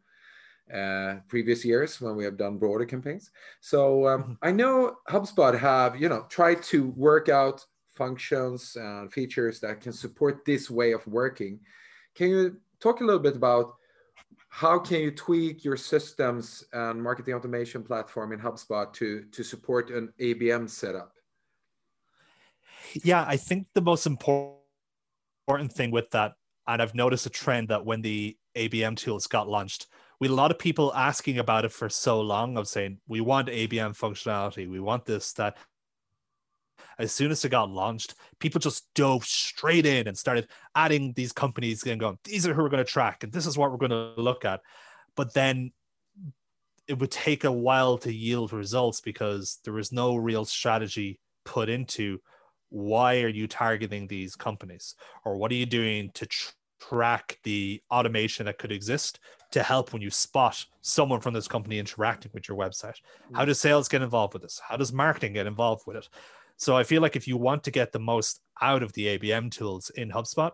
uh, 0.73 1.15
previous 1.27 1.63
years 1.63 2.01
when 2.01 2.15
we 2.15 2.23
have 2.23 2.37
done 2.37 2.57
broader 2.57 2.85
campaigns. 2.85 3.31
So 3.61 4.07
um, 4.07 4.23
mm-hmm. 4.23 4.33
I 4.41 4.51
know 4.51 4.97
HubSpot 5.09 5.57
have 5.57 5.99
you 5.99 6.09
know 6.09 6.25
tried 6.29 6.63
to 6.63 6.89
work 6.91 7.29
out 7.29 7.65
functions 7.95 8.75
and 8.75 9.11
features 9.11 9.59
that 9.61 9.81
can 9.81 9.93
support 9.93 10.43
this 10.45 10.69
way 10.69 10.91
of 10.91 11.05
working. 11.07 11.59
Can 12.13 12.29
you 12.29 12.57
talk 12.79 13.01
a 13.01 13.03
little 13.03 13.21
bit 13.21 13.35
about 13.35 13.75
how 14.49 14.79
can 14.79 15.01
you 15.01 15.11
tweak 15.11 15.63
your 15.65 15.77
systems 15.77 16.63
and 16.71 17.01
marketing 17.01 17.33
automation 17.33 17.83
platform 17.83 18.31
in 18.31 18.39
HubSpot 18.39 18.91
to 18.93 19.25
to 19.31 19.43
support 19.43 19.89
an 19.89 20.13
ABM 20.19 20.69
setup? 20.69 21.11
Yeah, 23.03 23.25
I 23.27 23.37
think 23.37 23.67
the 23.73 23.81
most 23.81 24.05
important 24.05 24.61
thing 25.73 25.91
with 25.91 26.09
that, 26.11 26.35
and 26.67 26.81
I've 26.81 26.95
noticed 26.95 27.25
a 27.25 27.29
trend 27.29 27.67
that 27.69 27.85
when 27.85 28.01
the 28.01 28.37
ABM 28.55 28.95
tools 28.95 29.27
got 29.27 29.47
launched, 29.47 29.87
we 30.19 30.27
had 30.27 30.33
a 30.33 30.35
lot 30.35 30.51
of 30.51 30.59
people 30.59 30.93
asking 30.95 31.37
about 31.39 31.65
it 31.65 31.71
for 31.71 31.89
so 31.89 32.21
long 32.21 32.57
of 32.57 32.67
saying 32.67 32.99
we 33.07 33.21
want 33.21 33.49
ABM 33.49 33.97
functionality, 33.97 34.69
we 34.69 34.79
want 34.79 35.05
this, 35.05 35.33
that. 35.33 35.57
As 36.97 37.11
soon 37.11 37.29
as 37.29 37.43
it 37.43 37.49
got 37.49 37.69
launched, 37.69 38.15
people 38.39 38.59
just 38.61 38.87
dove 38.93 39.25
straight 39.25 39.85
in 39.85 40.07
and 40.07 40.17
started 40.17 40.47
adding 40.75 41.11
these 41.13 41.33
companies 41.33 41.83
and 41.85 41.99
going, 41.99 42.17
these 42.23 42.47
are 42.47 42.53
who 42.53 42.63
we're 42.63 42.69
going 42.69 42.85
to 42.85 42.89
track, 42.89 43.23
and 43.23 43.33
this 43.33 43.45
is 43.45 43.57
what 43.57 43.69
we're 43.69 43.77
going 43.77 43.89
to 43.89 44.13
look 44.21 44.45
at. 44.45 44.61
But 45.17 45.33
then 45.33 45.73
it 46.87 46.97
would 46.99 47.11
take 47.11 47.43
a 47.43 47.51
while 47.51 47.97
to 47.97 48.13
yield 48.13 48.53
results 48.53 49.01
because 49.01 49.59
there 49.65 49.73
was 49.73 49.91
no 49.91 50.15
real 50.15 50.45
strategy 50.45 51.19
put 51.43 51.67
into 51.67 52.19
why 52.69 53.21
are 53.21 53.29
you 53.29 53.47
targeting 53.47 54.07
these 54.07 54.35
companies 54.35 54.95
or 55.23 55.37
what 55.37 55.51
are 55.51 55.55
you 55.55 55.65
doing 55.65 56.11
to 56.13 56.25
tr- 56.25 56.51
track 56.79 57.39
the 57.43 57.81
automation 57.91 58.45
that 58.45 58.57
could 58.57 58.71
exist 58.71 59.19
to 59.55 59.63
help 59.63 59.93
when 59.93 60.01
you 60.01 60.09
spot 60.09 60.65
someone 60.81 61.21
from 61.21 61.33
this 61.33 61.47
company 61.47 61.79
interacting 61.79 62.29
with 62.33 62.49
your 62.49 62.57
website? 62.57 62.97
How 63.33 63.43
mm. 63.43 63.47
does 63.47 63.59
sales 63.59 63.87
get 63.87 64.01
involved 64.01 64.33
with 64.33 64.41
this? 64.41 64.61
How 64.67 64.75
does 64.75 64.91
marketing 64.91 65.31
get 65.31 65.47
involved 65.47 65.83
with 65.87 65.95
it? 65.95 66.09
So 66.57 66.75
I 66.75 66.83
feel 66.83 67.01
like 67.01 67.15
if 67.15 67.25
you 67.25 67.37
want 67.37 67.63
to 67.63 67.71
get 67.71 67.93
the 67.93 67.99
most 67.99 68.41
out 68.61 68.83
of 68.83 68.91
the 68.93 69.17
ABM 69.17 69.49
tools 69.51 69.91
in 69.91 70.11
HubSpot, 70.11 70.51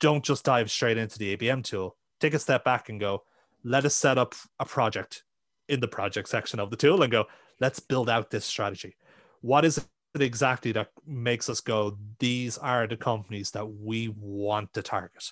don't 0.00 0.24
just 0.24 0.44
dive 0.44 0.68
straight 0.68 0.98
into 0.98 1.16
the 1.16 1.36
ABM 1.36 1.62
tool. 1.62 1.96
Take 2.18 2.34
a 2.34 2.40
step 2.40 2.64
back 2.64 2.88
and 2.88 2.98
go, 2.98 3.22
let 3.62 3.84
us 3.84 3.94
set 3.94 4.18
up 4.18 4.34
a 4.58 4.64
project 4.64 5.22
in 5.68 5.78
the 5.78 5.88
project 5.88 6.28
section 6.28 6.58
of 6.58 6.70
the 6.70 6.76
tool 6.76 7.02
and 7.02 7.12
go, 7.12 7.26
let's 7.60 7.78
build 7.78 8.10
out 8.10 8.30
this 8.30 8.44
strategy. 8.44 8.96
What 9.42 9.64
is 9.64 9.78
it 9.78 10.22
exactly 10.22 10.72
that 10.72 10.90
makes 11.06 11.48
us 11.48 11.60
go, 11.60 11.96
these 12.18 12.58
are 12.58 12.88
the 12.88 12.96
companies 12.96 13.52
that 13.52 13.64
we 13.64 14.12
want 14.18 14.72
to 14.74 14.82
target? 14.82 15.30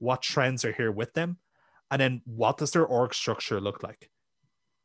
What 0.00 0.22
trends 0.22 0.64
are 0.64 0.72
here 0.72 0.90
with 0.90 1.14
them? 1.14 1.38
And 1.92 2.00
then 2.00 2.22
what 2.24 2.56
does 2.56 2.70
their 2.70 2.86
org 2.86 3.12
structure 3.12 3.60
look 3.60 3.82
like? 3.82 4.10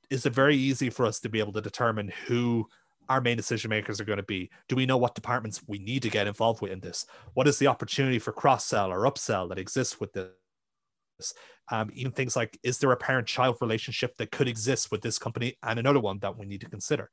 Is 0.10 0.26
it 0.26 0.34
very 0.34 0.58
easy 0.58 0.90
for 0.90 1.06
us 1.06 1.22
to 1.22 1.30
be 1.30 1.40
able 1.40 1.54
to 1.54 1.62
determine 1.62 2.12
who 2.28 2.68
our 3.08 3.22
main 3.22 3.38
decision 3.38 3.70
makers 3.70 4.02
are 4.02 4.06
going 4.06 4.18
to 4.18 4.24
be? 4.24 4.50
Do 4.68 4.76
we 4.76 4.86
know 4.86 4.98
what 4.98 5.16
departments 5.16 5.62
we 5.68 5.80
need 5.80 6.02
to 6.02 6.10
get 6.10 6.28
involved 6.28 6.62
with 6.62 6.74
in 6.74 6.82
this? 6.82 7.06
What 7.34 7.48
is 7.48 7.60
the 7.60 7.68
opportunity 7.68 8.20
for 8.20 8.34
cross 8.34 8.66
sell 8.66 8.92
or 8.92 9.10
upsell 9.10 9.48
that 9.48 9.58
exists 9.58 10.02
with 10.02 10.12
this? 10.12 11.34
Um, 11.72 11.92
even 11.94 12.12
things 12.12 12.36
like, 12.36 12.60
is 12.62 12.80
there 12.80 12.92
a 12.92 12.98
parent 12.98 13.26
child 13.26 13.56
relationship 13.62 14.18
that 14.18 14.32
could 14.32 14.50
exist 14.50 14.92
with 14.92 15.02
this 15.02 15.18
company 15.18 15.58
and 15.64 15.80
another 15.80 16.02
one 16.02 16.20
that 16.20 16.38
we 16.38 16.46
need 16.46 16.60
to 16.62 16.70
consider? 16.70 17.10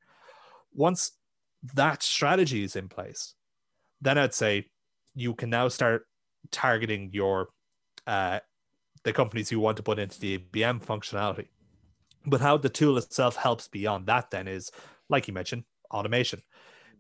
Once 0.74 1.12
that 1.74 2.02
strategy 2.02 2.64
is 2.64 2.74
in 2.74 2.88
place, 2.88 3.34
then 4.00 4.18
I'd 4.18 4.34
say 4.34 4.66
you 5.14 5.34
can 5.34 5.50
now 5.50 5.68
start 5.68 6.08
targeting 6.50 7.10
your 7.12 7.50
uh, 8.08 8.40
the 9.04 9.12
companies 9.12 9.52
you 9.52 9.61
want 9.61 9.76
to 9.76 9.82
put 9.82 9.99
into 9.99 10.18
the 10.18 10.38
ABM 10.38 10.82
functionality. 10.84 11.49
But 12.26 12.40
how 12.40 12.56
the 12.56 12.70
tool 12.70 12.99
itself 12.99 13.37
helps 13.37 13.68
beyond 13.68 14.06
that 14.06 14.30
then 14.30 14.49
is, 14.49 14.73
like 15.08 15.28
you 15.28 15.34
mentioned, 15.34 15.64
automation. 15.90 16.42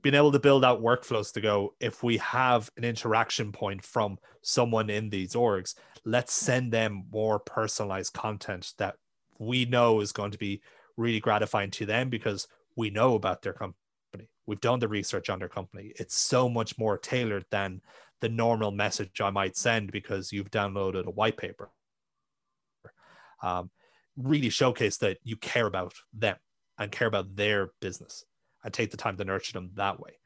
Being 0.02 0.14
able 0.14 0.32
to 0.32 0.38
build 0.38 0.66
out 0.66 0.82
workflows 0.82 1.32
to 1.32 1.40
go, 1.40 1.74
if 1.80 2.02
we 2.02 2.18
have 2.18 2.70
an 2.76 2.84
interaction 2.84 3.52
point 3.52 3.82
from 3.82 4.18
someone 4.42 4.90
in 4.90 5.08
these 5.08 5.32
orgs, 5.32 5.74
let's 6.04 6.34
send 6.34 6.72
them 6.72 7.04
more 7.10 7.38
personalized 7.38 8.12
content 8.12 8.74
that 8.76 8.96
we 9.38 9.64
know 9.64 10.00
is 10.00 10.12
going 10.12 10.30
to 10.30 10.38
be 10.38 10.60
really 10.98 11.20
gratifying 11.20 11.70
to 11.70 11.86
them 11.86 12.10
because 12.10 12.46
we 12.76 12.90
know 12.90 13.14
about 13.14 13.40
their 13.40 13.54
company. 13.54 14.28
We've 14.46 14.60
done 14.60 14.78
the 14.78 14.88
research 14.88 15.30
on 15.30 15.38
their 15.38 15.48
company. 15.48 15.94
It's 15.96 16.14
so 16.14 16.50
much 16.50 16.76
more 16.76 16.98
tailored 16.98 17.46
than 17.50 17.80
the 18.20 18.28
normal 18.28 18.72
message 18.72 19.22
I 19.22 19.30
might 19.30 19.56
send 19.56 19.90
because 19.90 20.32
you've 20.32 20.50
downloaded 20.50 21.06
a 21.06 21.10
white 21.10 21.38
paper 21.38 21.70
um, 23.44 23.70
really 24.16 24.48
showcase 24.48 24.96
that 24.98 25.18
you 25.22 25.36
care 25.36 25.66
about 25.66 25.94
them 26.12 26.36
and 26.78 26.90
care 26.90 27.06
about 27.06 27.36
their 27.36 27.70
business 27.80 28.24
and 28.64 28.72
take 28.72 28.90
the 28.90 28.96
time 28.96 29.16
to 29.16 29.24
nurture 29.24 29.52
them 29.52 29.70
that 29.74 30.00
way. 30.00 30.18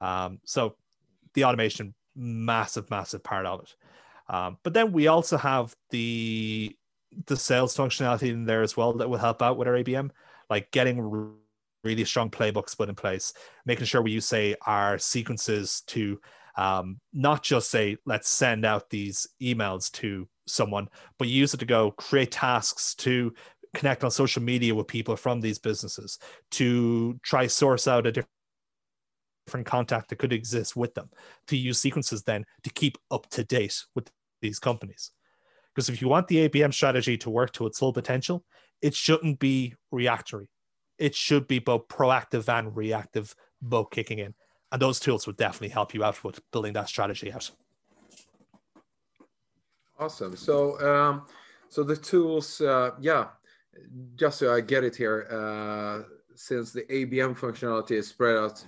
Um, 0.00 0.40
so 0.44 0.76
the 1.34 1.44
automation, 1.44 1.94
massive, 2.16 2.90
massive 2.90 3.22
part 3.22 3.46
of 3.46 3.60
it. 3.60 3.74
Um, 4.28 4.58
but 4.62 4.74
then 4.74 4.92
we 4.92 5.06
also 5.06 5.38
have 5.38 5.74
the 5.90 6.76
the 7.24 7.36
sales 7.36 7.74
functionality 7.74 8.28
in 8.28 8.44
there 8.44 8.60
as 8.60 8.76
well 8.76 8.92
that 8.92 9.08
will 9.08 9.16
help 9.16 9.40
out 9.40 9.56
with 9.56 9.66
our 9.66 9.74
ABM, 9.74 10.10
like 10.50 10.70
getting 10.72 11.32
really 11.82 12.04
strong 12.04 12.28
playbooks 12.28 12.76
put 12.76 12.90
in 12.90 12.94
place, 12.94 13.32
making 13.64 13.86
sure 13.86 14.02
we 14.02 14.10
use 14.10 14.26
say 14.26 14.54
our 14.66 14.98
sequences 14.98 15.82
to 15.86 16.20
um, 16.56 17.00
not 17.14 17.42
just 17.42 17.70
say 17.70 17.96
let's 18.04 18.28
send 18.28 18.66
out 18.66 18.90
these 18.90 19.26
emails 19.40 19.90
to 19.92 20.28
someone, 20.48 20.88
but 21.18 21.28
you 21.28 21.34
use 21.34 21.54
it 21.54 21.58
to 21.58 21.66
go 21.66 21.90
create 21.92 22.30
tasks 22.32 22.94
to 22.96 23.32
connect 23.74 24.04
on 24.04 24.10
social 24.10 24.42
media 24.42 24.74
with 24.74 24.86
people 24.86 25.16
from 25.16 25.40
these 25.40 25.58
businesses 25.58 26.18
to 26.50 27.18
try 27.22 27.46
source 27.46 27.86
out 27.86 28.06
a 28.06 28.12
different 28.12 29.66
contact 29.66 30.08
that 30.08 30.18
could 30.18 30.32
exist 30.32 30.74
with 30.74 30.94
them 30.94 31.10
to 31.46 31.56
use 31.56 31.78
sequences 31.78 32.22
then 32.22 32.44
to 32.62 32.70
keep 32.70 32.96
up 33.10 33.28
to 33.30 33.44
date 33.44 33.84
with 33.94 34.10
these 34.40 34.58
companies. 34.58 35.10
Because 35.74 35.88
if 35.88 36.00
you 36.00 36.08
want 36.08 36.28
the 36.28 36.48
abm 36.48 36.72
strategy 36.72 37.16
to 37.18 37.30
work 37.30 37.52
to 37.52 37.66
its 37.66 37.78
full 37.78 37.92
potential 37.92 38.44
it 38.82 38.94
shouldn't 38.94 39.38
be 39.38 39.74
reactory. 39.92 40.48
It 40.98 41.14
should 41.14 41.46
be 41.46 41.58
both 41.58 41.88
proactive 41.88 42.48
and 42.48 42.76
reactive 42.76 43.34
both 43.60 43.90
kicking 43.90 44.18
in. 44.18 44.34
And 44.70 44.82
those 44.82 45.00
tools 45.00 45.26
would 45.26 45.36
definitely 45.36 45.70
help 45.70 45.94
you 45.94 46.04
out 46.04 46.22
with 46.22 46.40
building 46.52 46.74
that 46.74 46.88
strategy 46.88 47.32
out 47.32 47.50
Awesome. 49.98 50.36
So, 50.36 50.80
um, 50.80 51.22
so 51.68 51.82
the 51.82 51.96
tools, 51.96 52.60
uh, 52.60 52.92
yeah, 53.00 53.28
just 54.14 54.38
so 54.38 54.54
I 54.54 54.60
get 54.60 54.84
it 54.84 54.94
here, 54.94 55.26
uh, 55.30 56.08
since 56.34 56.72
the 56.72 56.82
ABM 56.82 57.36
functionality 57.36 57.92
is 57.92 58.06
spread 58.06 58.36
out 58.36 58.64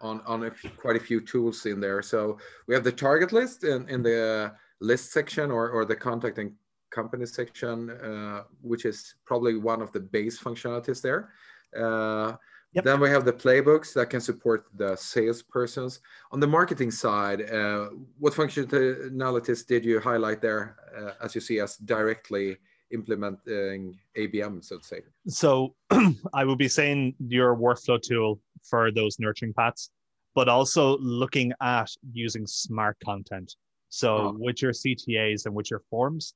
on 0.00 0.20
on 0.26 0.44
a 0.44 0.50
few, 0.50 0.70
quite 0.70 0.96
a 0.96 1.00
few 1.00 1.20
tools 1.20 1.64
in 1.66 1.80
there. 1.80 2.02
So 2.02 2.38
we 2.66 2.74
have 2.74 2.82
the 2.82 2.92
target 2.92 3.32
list 3.32 3.64
in, 3.64 3.88
in 3.88 4.02
the 4.02 4.52
list 4.80 5.12
section 5.12 5.50
or, 5.50 5.70
or 5.70 5.84
the 5.84 5.96
contact 5.96 6.38
and 6.38 6.52
company 6.90 7.26
section, 7.26 7.90
uh, 7.90 8.42
which 8.60 8.84
is 8.84 9.14
probably 9.24 9.56
one 9.56 9.80
of 9.80 9.92
the 9.92 10.00
base 10.00 10.40
functionalities 10.40 11.00
there. 11.00 11.30
Uh, 11.76 12.34
yep. 12.72 12.84
Then 12.84 13.00
we 13.00 13.08
have 13.10 13.24
the 13.24 13.32
playbooks 13.32 13.92
that 13.94 14.10
can 14.10 14.20
support 14.20 14.66
the 14.74 14.92
salespersons. 14.92 16.00
On 16.32 16.40
the 16.40 16.46
marketing 16.46 16.90
side, 16.90 17.50
uh, 17.50 17.88
what 18.18 18.32
functionalities 18.34 19.66
did 19.66 19.84
you 19.84 20.00
highlight 20.00 20.40
there, 20.40 20.76
uh, 20.96 21.24
as 21.24 21.34
you 21.34 21.40
see 21.40 21.60
us 21.60 21.76
directly 21.76 22.58
implementing 22.90 23.98
ABM, 24.16 24.64
so 24.64 24.78
to 24.78 24.84
say? 24.84 25.00
So 25.26 25.74
I 26.34 26.44
would 26.44 26.58
be 26.58 26.68
saying 26.68 27.14
your 27.18 27.56
workflow 27.56 28.00
tool 28.00 28.40
for 28.62 28.90
those 28.90 29.18
nurturing 29.18 29.54
paths, 29.54 29.90
but 30.34 30.48
also 30.48 30.98
looking 30.98 31.52
at 31.60 31.90
using 32.12 32.46
smart 32.46 32.96
content. 33.04 33.54
So 33.88 34.16
oh. 34.16 34.36
with 34.38 34.62
your 34.62 34.72
CTAs 34.72 35.46
and 35.46 35.54
with 35.54 35.70
your 35.70 35.82
forms, 35.90 36.34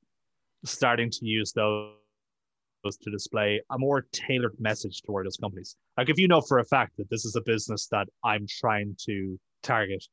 starting 0.65 1.09
to 1.11 1.25
use 1.25 1.51
those 1.53 1.93
to 2.91 3.11
display 3.11 3.61
a 3.71 3.79
more 3.79 4.05
tailored 4.11 4.55
message 4.59 5.01
toward 5.01 5.25
those 5.25 5.37
companies. 5.37 5.75
Like 5.97 6.09
if 6.09 6.17
you 6.17 6.27
know 6.27 6.41
for 6.41 6.59
a 6.59 6.65
fact 6.65 6.97
that 6.97 7.09
this 7.09 7.25
is 7.25 7.35
a 7.35 7.41
business 7.41 7.87
that 7.87 8.07
I'm 8.23 8.45
trying 8.47 8.95
to 9.05 9.39
target 9.61 10.03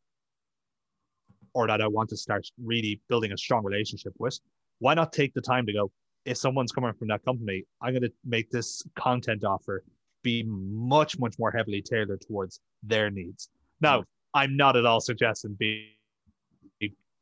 or 1.53 1.67
that 1.67 1.81
I 1.81 1.89
want 1.89 2.09
to 2.11 2.17
start 2.17 2.47
really 2.63 3.01
building 3.09 3.33
a 3.33 3.37
strong 3.37 3.65
relationship 3.65 4.13
with, 4.19 4.39
why 4.79 4.95
not 4.95 5.13
take 5.13 5.35
the 5.35 5.41
time 5.41 5.67
to 5.67 5.73
go, 5.73 5.91
if 6.25 6.37
someone's 6.37 6.71
coming 6.71 6.93
from 6.93 7.09
that 7.09 7.25
company, 7.25 7.65
I'm 7.83 7.93
going 7.93 8.03
to 8.03 8.13
make 8.25 8.51
this 8.51 8.83
content 8.95 9.45
offer 9.45 9.83
be 10.23 10.45
much, 10.47 11.19
much 11.19 11.39
more 11.39 11.51
heavily 11.51 11.83
tailored 11.83 12.21
towards 12.27 12.61
their 12.83 13.11
needs. 13.11 13.49
Now, 13.81 14.05
I'm 14.35 14.57
not 14.57 14.77
at 14.77 14.87
all 14.87 15.01
suggesting 15.01 15.55
be 15.55 15.97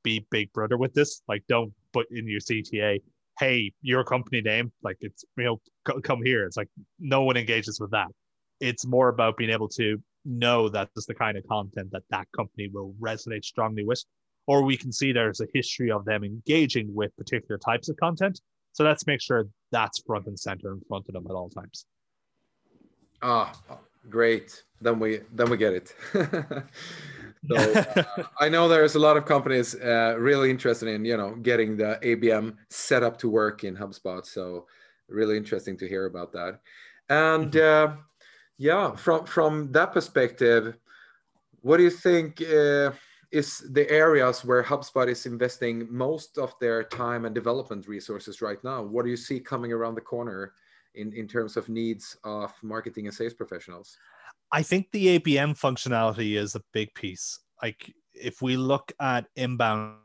be 0.05 0.25
big 0.31 0.53
brother 0.53 0.77
with 0.77 0.95
this. 0.95 1.23
Like, 1.27 1.43
don't 1.49 1.73
put 1.93 2.07
in 2.11 2.29
your 2.29 2.41
CTA, 2.41 3.01
hey, 3.39 3.73
your 3.83 4.05
company 4.05 4.41
name, 4.41 4.73
like 4.83 4.97
it's 5.01 5.25
you 5.37 5.45
know, 5.45 6.01
come 6.03 6.23
here. 6.23 6.45
It's 6.45 6.57
like 6.57 6.69
no 6.99 7.23
one 7.23 7.37
engages 7.37 7.79
with 7.81 7.91
that. 7.93 8.09
It's 8.61 8.87
more 8.87 9.09
about 9.09 9.37
being 9.37 9.51
able 9.51 9.69
to 9.71 10.03
know 10.25 10.69
that 10.69 10.91
this 10.95 11.03
is 11.03 11.07
the 11.07 11.15
kind 11.15 11.39
of 11.39 11.47
content 11.47 11.91
that 11.93 12.03
that 12.11 12.27
company 12.37 12.69
will 12.73 12.95
resonate 13.01 13.45
strongly 13.45 13.85
with, 13.85 14.05
or 14.47 14.63
we 14.63 14.77
can 14.77 14.93
see 14.93 15.13
there's 15.13 15.41
a 15.41 15.47
history 15.55 15.91
of 15.91 16.05
them 16.05 16.25
engaging 16.25 16.93
with 16.95 17.17
particular 17.17 17.59
types 17.59 17.89
of 17.89 17.97
content 17.97 18.41
so 18.79 18.85
let's 18.85 19.09
make 19.09 19.21
sure 19.21 19.49
that's 19.73 20.01
front 20.03 20.27
and 20.27 20.39
center 20.39 20.71
in 20.73 20.81
front 20.89 21.07
of 21.09 21.15
them 21.15 21.27
at 21.29 21.33
all 21.33 21.51
times. 21.51 21.85
Ah, 23.23 23.53
great. 24.09 24.63
Then 24.81 25.01
we 25.01 25.21
then 25.33 25.51
we 25.51 25.57
get 25.57 25.73
it. 25.73 25.97
so 27.49 27.57
uh, 27.57 28.23
I 28.41 28.49
know 28.49 28.69
there's 28.69 28.95
a 28.95 28.99
lot 28.99 29.17
of 29.17 29.25
companies 29.25 29.75
uh, 29.75 30.17
really 30.19 30.51
interested 30.51 30.89
in 30.89 31.05
you 31.05 31.17
know 31.17 31.35
getting 31.37 31.77
the 31.77 31.99
ABM 32.03 32.57
set 32.71 33.03
up 33.03 33.19
to 33.19 33.29
work 33.29 33.65
in 33.65 33.77
HubSpot. 33.77 34.25
So 34.25 34.67
really 35.09 35.37
interesting 35.37 35.77
to 35.79 35.89
hear 35.89 36.07
about 36.07 36.33
that. 36.33 36.61
And 37.09 37.53
mm-hmm. 37.53 37.93
uh, 37.93 37.97
yeah, 38.59 38.95
from 38.97 39.27
from 39.27 39.73
that 39.73 39.93
perspective, 39.93 40.77
what 41.63 41.79
do 41.79 41.85
you 41.85 41.91
think? 41.91 42.43
Uh, 42.43 42.93
is 43.31 43.59
the 43.73 43.89
areas 43.91 44.45
where 44.45 44.63
HubSpot 44.63 45.07
is 45.09 45.27
investing 45.27 45.87
most 45.91 46.39
of 46.39 46.55
their 46.61 46.83
time 46.83 47.27
and 47.27 47.35
development 47.35 47.87
resources 47.87 48.41
right 48.41 48.63
now. 48.65 48.83
What 48.83 49.05
do 49.05 49.11
you 49.11 49.17
see 49.17 49.39
coming 49.39 49.73
around 49.73 49.97
the 49.97 50.01
corner 50.01 50.55
in, 50.95 51.13
in 51.13 51.29
terms 51.29 51.57
of 51.57 51.69
needs 51.69 52.17
of 52.25 52.53
marketing 52.63 53.07
and 53.07 53.15
sales 53.15 53.35
professionals? 53.35 53.99
I 54.51 54.63
think 54.63 54.91
the 54.91 55.19
ABM 55.19 55.59
functionality 55.59 56.37
is 56.37 56.55
a 56.55 56.63
big 56.73 56.95
piece. 56.95 57.41
Like 57.63 57.93
if 58.15 58.41
we 58.41 58.57
look 58.57 58.93
at 59.01 59.27
inbound 59.37 59.97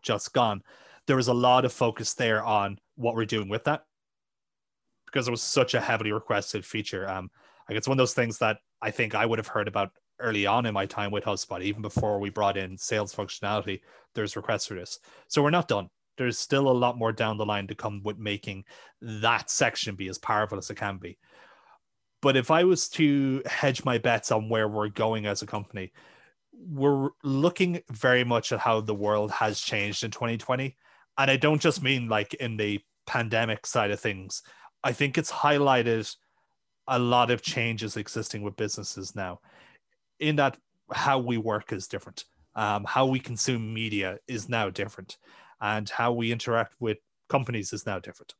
just 0.00 0.32
gone, 0.32 0.62
there 1.06 1.16
was 1.16 1.28
a 1.28 1.34
lot 1.34 1.64
of 1.64 1.72
focus 1.72 2.14
there 2.14 2.42
on 2.42 2.78
what 2.96 3.14
we're 3.14 3.24
doing 3.24 3.48
with 3.48 3.64
that 3.64 3.84
because 5.06 5.26
it 5.26 5.30
was 5.30 5.42
such 5.42 5.74
a 5.74 5.80
heavily 5.80 6.12
requested 6.12 6.64
feature. 6.64 7.08
Um, 7.08 7.30
like 7.68 7.78
it's 7.78 7.88
one 7.88 7.96
of 7.96 8.02
those 8.02 8.14
things 8.14 8.38
that 8.38 8.58
I 8.80 8.90
think 8.90 9.14
I 9.14 9.26
would 9.26 9.38
have 9.38 9.48
heard 9.48 9.68
about 9.68 9.90
early 10.20 10.46
on 10.46 10.66
in 10.66 10.74
my 10.74 10.86
time 10.86 11.10
with 11.10 11.24
HubSpot, 11.24 11.62
even 11.62 11.82
before 11.82 12.18
we 12.18 12.30
brought 12.30 12.56
in 12.56 12.76
sales 12.76 13.14
functionality, 13.14 13.80
there's 14.14 14.36
requests 14.36 14.66
for 14.66 14.74
this. 14.74 14.98
So 15.28 15.42
we're 15.42 15.50
not 15.50 15.68
done. 15.68 15.88
There's 16.16 16.38
still 16.38 16.68
a 16.68 16.72
lot 16.72 16.98
more 16.98 17.12
down 17.12 17.38
the 17.38 17.46
line 17.46 17.68
to 17.68 17.74
come 17.74 18.02
with 18.02 18.18
making 18.18 18.64
that 19.00 19.50
section 19.50 19.94
be 19.94 20.08
as 20.08 20.18
powerful 20.18 20.58
as 20.58 20.68
it 20.70 20.74
can 20.74 20.98
be. 20.98 21.16
But 22.20 22.36
if 22.36 22.50
I 22.50 22.64
was 22.64 22.88
to 22.90 23.42
hedge 23.46 23.84
my 23.84 23.98
bets 23.98 24.32
on 24.32 24.48
where 24.48 24.68
we're 24.68 24.88
going 24.88 25.26
as 25.26 25.42
a 25.42 25.46
company, 25.46 25.92
we're 26.52 27.10
looking 27.22 27.80
very 27.90 28.24
much 28.24 28.52
at 28.52 28.58
how 28.58 28.80
the 28.80 28.94
world 28.94 29.30
has 29.30 29.60
changed 29.60 30.02
in 30.02 30.10
2020. 30.10 30.76
And 31.16 31.30
I 31.30 31.36
don't 31.36 31.62
just 31.62 31.82
mean 31.82 32.08
like 32.08 32.34
in 32.34 32.56
the 32.56 32.80
pandemic 33.06 33.66
side 33.66 33.90
of 33.90 34.00
things. 34.00 34.42
I 34.82 34.92
think 34.92 35.16
it's 35.16 35.30
highlighted 35.30 36.14
a 36.86 36.98
lot 36.98 37.30
of 37.30 37.42
changes 37.42 37.96
existing 37.96 38.42
with 38.42 38.56
businesses 38.56 39.14
now 39.14 39.40
in 40.18 40.36
that 40.36 40.56
how 40.92 41.18
we 41.18 41.36
work 41.36 41.72
is 41.72 41.86
different. 41.86 42.24
Um, 42.54 42.84
how 42.84 43.06
we 43.06 43.20
consume 43.20 43.72
media 43.72 44.18
is 44.26 44.48
now 44.48 44.68
different, 44.70 45.18
and 45.60 45.88
how 45.88 46.12
we 46.12 46.32
interact 46.32 46.74
with 46.80 46.98
companies 47.28 47.72
is 47.72 47.86
now 47.86 48.00
different. 48.00 48.34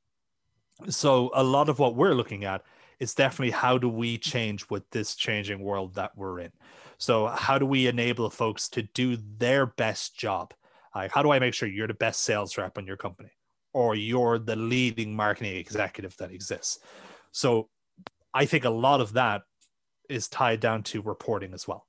So, 0.89 1.31
a 1.35 1.45
lot 1.45 1.69
of 1.69 1.79
what 1.79 1.95
we're 1.95 2.15
looking 2.15 2.45
at 2.45 2.63
is 3.01 3.15
definitely 3.15 3.53
how 3.53 3.79
do 3.79 3.89
we 3.89 4.19
change 4.19 4.69
with 4.71 4.89
this 4.91 5.15
changing 5.15 5.61
world 5.61 5.95
that 5.95 6.17
we're 6.17 6.41
in. 6.41 6.53
So, 6.99 7.29
how 7.29 7.59
do 7.59 7.67
we 7.67 7.87
enable 7.87 8.29
folks 8.31 8.69
to 8.71 8.83
do 8.83 9.17
their 9.39 9.67
best 9.67 10.17
job? 10.17 10.53
Like, 10.95 11.13
how 11.13 11.23
do 11.23 11.31
I 11.31 11.39
make 11.39 11.55
sure 11.55 11.69
you're 11.69 11.87
the 11.87 11.95
best 11.95 12.23
sales 12.23 12.59
rep 12.59 12.77
in 12.77 12.87
your 12.87 12.97
company, 12.97 13.31
or 13.73 13.95
you're 13.95 14.39
the 14.39 14.57
leading 14.57 15.15
marketing 15.15 15.57
executive 15.57 16.17
that 16.17 16.33
exists? 16.33 16.81
So, 17.31 17.69
I 18.35 18.47
think 18.47 18.65
a 18.65 18.71
lot 18.71 19.01
of 19.01 19.13
that 19.13 19.43
is 20.09 20.29
tied 20.29 20.61
down 20.61 20.83
to 20.83 21.03
reporting 21.03 21.55
as 21.55 21.69
well. 21.69 21.87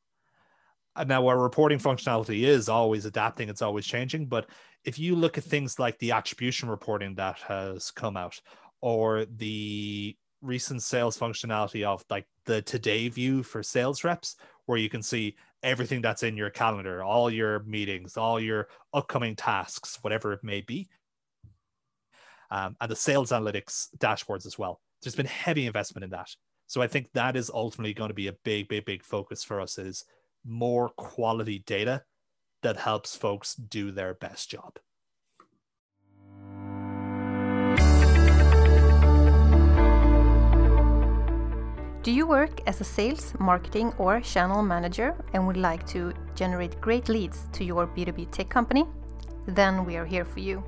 Now, 1.07 1.27
our 1.27 1.39
reporting 1.39 1.79
functionality 1.79 2.43
is 2.43 2.69
always 2.69 3.05
adapting, 3.05 3.49
it's 3.49 3.61
always 3.61 3.85
changing. 3.85 4.27
But 4.27 4.47
if 4.83 4.99
you 4.99 5.15
look 5.15 5.37
at 5.37 5.43
things 5.43 5.79
like 5.79 5.97
the 5.99 6.11
attribution 6.11 6.69
reporting 6.69 7.15
that 7.15 7.39
has 7.39 7.91
come 7.91 8.17
out, 8.17 8.39
or 8.81 9.25
the 9.25 10.15
recent 10.41 10.83
sales 10.83 11.17
functionality 11.17 11.83
of 11.83 12.03
like 12.09 12.25
the 12.45 12.61
today 12.61 13.09
view 13.09 13.43
for 13.43 13.63
sales 13.63 14.03
reps, 14.03 14.35
where 14.65 14.77
you 14.77 14.89
can 14.89 15.01
see 15.01 15.35
everything 15.63 16.01
that's 16.01 16.23
in 16.23 16.37
your 16.37 16.49
calendar, 16.49 17.03
all 17.03 17.29
your 17.29 17.63
meetings, 17.63 18.17
all 18.17 18.39
your 18.39 18.67
upcoming 18.93 19.35
tasks, 19.35 19.99
whatever 20.01 20.31
it 20.33 20.43
may 20.43 20.61
be, 20.61 20.87
um, 22.51 22.75
and 22.79 22.89
the 22.89 22.95
sales 22.95 23.31
analytics 23.31 23.87
dashboards 23.97 24.45
as 24.45 24.57
well. 24.57 24.79
There's 25.01 25.15
been 25.15 25.25
heavy 25.25 25.65
investment 25.65 26.03
in 26.03 26.09
that. 26.11 26.29
So 26.67 26.81
I 26.81 26.87
think 26.87 27.09
that 27.13 27.35
is 27.35 27.49
ultimately 27.53 27.93
going 27.93 28.09
to 28.09 28.13
be 28.13 28.27
a 28.27 28.33
big, 28.43 28.67
big, 28.67 28.85
big 28.85 29.03
focus 29.03 29.43
for 29.43 29.59
us 29.59 29.77
is 29.77 30.05
more 30.45 30.89
quality 30.89 31.63
data 31.65 32.03
that 32.61 32.77
helps 32.77 33.15
folks 33.15 33.55
do 33.55 33.91
their 33.91 34.13
best 34.13 34.49
job. 34.49 34.77
Do 42.09 42.15
you 42.15 42.25
work 42.25 42.61
as 42.65 42.81
a 42.81 42.83
sales, 42.83 43.35
marketing, 43.37 43.93
or 43.99 44.19
channel 44.19 44.63
manager 44.63 45.13
and 45.33 45.45
would 45.45 45.57
like 45.57 45.85
to 45.89 46.11
generate 46.33 46.81
great 46.81 47.07
leads 47.07 47.45
to 47.51 47.63
your 47.63 47.85
B2B 47.85 48.31
tech 48.31 48.49
company? 48.49 48.85
Then 49.45 49.85
we 49.85 49.95
are 49.95 50.05
here 50.05 50.25
for 50.25 50.39
you. 50.39 50.63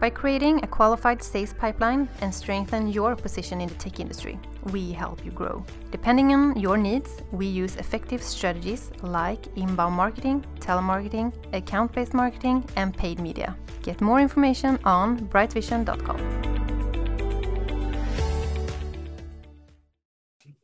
By 0.00 0.10
creating 0.10 0.64
a 0.64 0.66
qualified 0.66 1.22
sales 1.22 1.52
pipeline 1.52 2.08
and 2.20 2.34
strengthen 2.34 2.88
your 2.88 3.14
position 3.14 3.60
in 3.60 3.68
the 3.68 3.76
tech 3.76 4.00
industry, 4.00 4.40
we 4.72 4.90
help 4.90 5.24
you 5.24 5.30
grow. 5.30 5.64
Depending 5.92 6.34
on 6.34 6.58
your 6.58 6.76
needs, 6.76 7.22
we 7.30 7.46
use 7.46 7.76
effective 7.76 8.20
strategies 8.20 8.90
like 9.02 9.46
inbound 9.56 9.94
marketing, 9.94 10.44
telemarketing, 10.58 11.32
account 11.54 11.92
based 11.92 12.12
marketing, 12.12 12.64
and 12.74 12.92
paid 12.96 13.20
media. 13.20 13.56
Get 13.82 14.00
more 14.00 14.18
information 14.18 14.80
on 14.84 15.20
brightvision.com. 15.28 16.59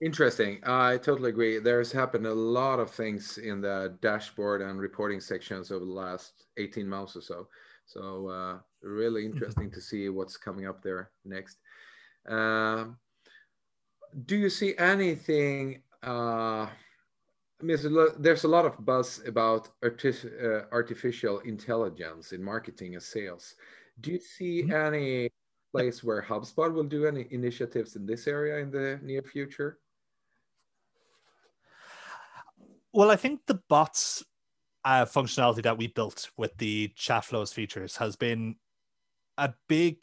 Interesting. 0.03 0.61
I 0.65 0.99
totally 0.99 1.31
agree. 1.31 1.59
There's 1.59 1.91
happened 1.91 2.27
a 2.27 2.35
lot 2.35 2.79
of 2.81 2.91
things 2.91 3.39
in 3.39 3.63
the 3.63 3.97
dashboard 4.03 4.61
and 4.61 4.79
reporting 4.79 5.21
sections 5.21 5.73
over 5.73 5.87
the 5.87 5.91
last 5.91 6.45
18 6.59 6.87
months 6.87 7.17
or 7.17 7.23
so. 7.23 7.49
So 7.87 8.29
uh, 8.29 8.59
really 8.83 9.25
interesting 9.25 9.71
to 9.71 9.81
see 9.81 10.11
what's 10.11 10.37
coming 10.37 10.67
up 10.67 10.83
there 10.83 11.13
next. 11.25 11.59
Uh, 12.29 12.87
do 14.27 14.37
you 14.37 14.51
see 14.51 14.77
anything? 14.77 15.83
Uh, 16.07 16.67
I 16.67 17.63
mean, 17.63 17.79
there's 18.19 18.45
a 18.45 18.49
lot 18.49 18.67
of 18.67 18.85
buzz 18.85 19.23
about 19.27 19.71
uh, 19.83 20.61
artificial 20.73 21.39
intelligence 21.41 22.33
in 22.33 22.43
marketing 22.43 22.95
and 22.95 23.03
sales. 23.03 23.55
Do 24.03 24.13
you 24.13 24.19
see 24.19 24.63
mm 24.63 24.69
-hmm. 24.69 24.87
any 24.87 25.31
place 25.73 26.07
where 26.07 26.23
HubSpot 26.23 26.71
will 26.73 26.89
do 26.89 27.07
any 27.07 27.27
initiatives 27.31 27.97
in 27.97 28.07
this 28.07 28.27
area 28.27 28.59
in 28.59 28.71
the 28.71 28.99
near 29.03 29.23
future? 29.23 29.79
Well, 32.97 33.11
I 33.11 33.17
think 33.17 33.41
the 33.47 33.61
bots 33.69 34.25
uh, 34.83 35.05
functionality 35.05 35.63
that 35.65 35.77
we 35.77 35.87
built 35.87 36.31
with 36.39 36.57
the 36.57 36.89
chat 36.97 37.27
flows 37.27 37.53
features 37.53 37.95
has 37.99 38.17
been 38.17 38.57
a 39.37 39.53
big 39.69 40.03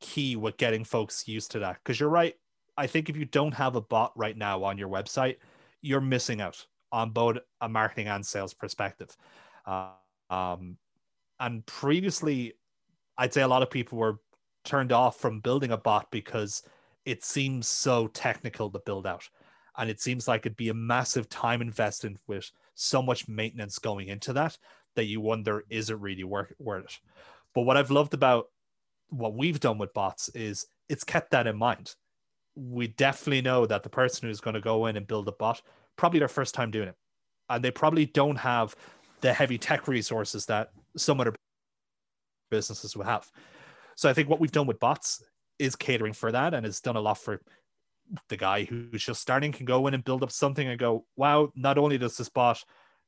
key 0.00 0.34
with 0.34 0.56
getting 0.56 0.82
folks 0.82 1.28
used 1.28 1.52
to 1.52 1.60
that 1.60 1.76
because 1.76 2.00
you're 2.00 2.08
right. 2.08 2.34
I 2.76 2.88
think 2.88 3.08
if 3.08 3.16
you 3.16 3.26
don't 3.26 3.54
have 3.54 3.76
a 3.76 3.80
bot 3.80 4.10
right 4.16 4.36
now 4.36 4.64
on 4.64 4.76
your 4.76 4.88
website, 4.88 5.36
you're 5.82 6.00
missing 6.00 6.40
out 6.40 6.66
on 6.90 7.10
both 7.10 7.38
a 7.60 7.68
marketing 7.68 8.08
and 8.08 8.26
sales 8.26 8.52
perspective. 8.52 9.16
Uh, 9.64 9.90
um, 10.30 10.78
and 11.38 11.64
previously, 11.66 12.54
I'd 13.18 13.32
say 13.32 13.42
a 13.42 13.48
lot 13.48 13.62
of 13.62 13.70
people 13.70 13.98
were 13.98 14.18
turned 14.64 14.90
off 14.90 15.20
from 15.20 15.38
building 15.38 15.70
a 15.70 15.78
bot 15.78 16.10
because 16.10 16.64
it 17.04 17.22
seems 17.22 17.68
so 17.68 18.08
technical 18.08 18.68
to 18.68 18.80
build 18.80 19.06
out. 19.06 19.28
And 19.78 19.90
it 19.90 20.00
seems 20.00 20.26
like 20.26 20.46
it'd 20.46 20.56
be 20.56 20.68
a 20.68 20.74
massive 20.74 21.28
time 21.28 21.60
investment 21.60 22.18
with 22.26 22.50
so 22.74 23.02
much 23.02 23.28
maintenance 23.28 23.78
going 23.78 24.08
into 24.08 24.32
that 24.34 24.56
that 24.94 25.04
you 25.04 25.20
wonder, 25.20 25.64
is 25.68 25.90
it 25.90 25.98
really 25.98 26.24
worth, 26.24 26.52
worth 26.58 26.84
it? 26.84 26.98
But 27.54 27.62
what 27.62 27.76
I've 27.76 27.90
loved 27.90 28.14
about 28.14 28.46
what 29.10 29.34
we've 29.34 29.60
done 29.60 29.78
with 29.78 29.94
bots 29.94 30.28
is 30.30 30.66
it's 30.88 31.04
kept 31.04 31.30
that 31.30 31.46
in 31.46 31.56
mind. 31.56 31.94
We 32.54 32.88
definitely 32.88 33.42
know 33.42 33.66
that 33.66 33.82
the 33.82 33.88
person 33.88 34.28
who's 34.28 34.40
going 34.40 34.54
to 34.54 34.60
go 34.60 34.86
in 34.86 34.96
and 34.96 35.06
build 35.06 35.28
a 35.28 35.32
bot, 35.32 35.62
probably 35.96 36.18
their 36.18 36.28
first 36.28 36.54
time 36.54 36.70
doing 36.70 36.88
it. 36.88 36.96
And 37.48 37.62
they 37.62 37.70
probably 37.70 38.06
don't 38.06 38.36
have 38.36 38.74
the 39.20 39.32
heavy 39.32 39.58
tech 39.58 39.88
resources 39.88 40.46
that 40.46 40.70
some 40.96 41.20
other 41.20 41.34
businesses 42.50 42.96
will 42.96 43.04
have. 43.04 43.30
So 43.94 44.08
I 44.08 44.12
think 44.12 44.28
what 44.28 44.40
we've 44.40 44.52
done 44.52 44.66
with 44.66 44.80
bots 44.80 45.22
is 45.58 45.76
catering 45.76 46.12
for 46.12 46.32
that 46.32 46.54
and 46.54 46.64
has 46.64 46.80
done 46.80 46.96
a 46.96 47.00
lot 47.00 47.18
for 47.18 47.40
the 48.28 48.36
guy 48.36 48.64
who's 48.64 49.04
just 49.04 49.20
starting 49.20 49.52
can 49.52 49.66
go 49.66 49.86
in 49.86 49.94
and 49.94 50.04
build 50.04 50.22
up 50.22 50.30
something 50.30 50.66
and 50.66 50.78
go, 50.78 51.04
wow, 51.16 51.50
not 51.54 51.78
only 51.78 51.98
does 51.98 52.16
this 52.16 52.28
bot 52.28 52.62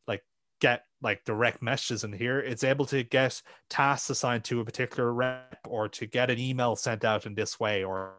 like 0.06 0.24
get 0.60 0.84
like 1.02 1.24
direct 1.24 1.62
messages 1.62 2.04
in 2.04 2.12
here, 2.12 2.40
it's 2.40 2.64
able 2.64 2.86
to 2.86 3.02
get 3.04 3.40
tasks 3.70 4.10
assigned 4.10 4.44
to 4.44 4.60
a 4.60 4.64
particular 4.64 5.12
rep 5.12 5.58
or 5.68 5.88
to 5.88 6.06
get 6.06 6.30
an 6.30 6.38
email 6.38 6.76
sent 6.76 7.04
out 7.04 7.26
in 7.26 7.34
this 7.34 7.58
way 7.60 7.84
or 7.84 8.14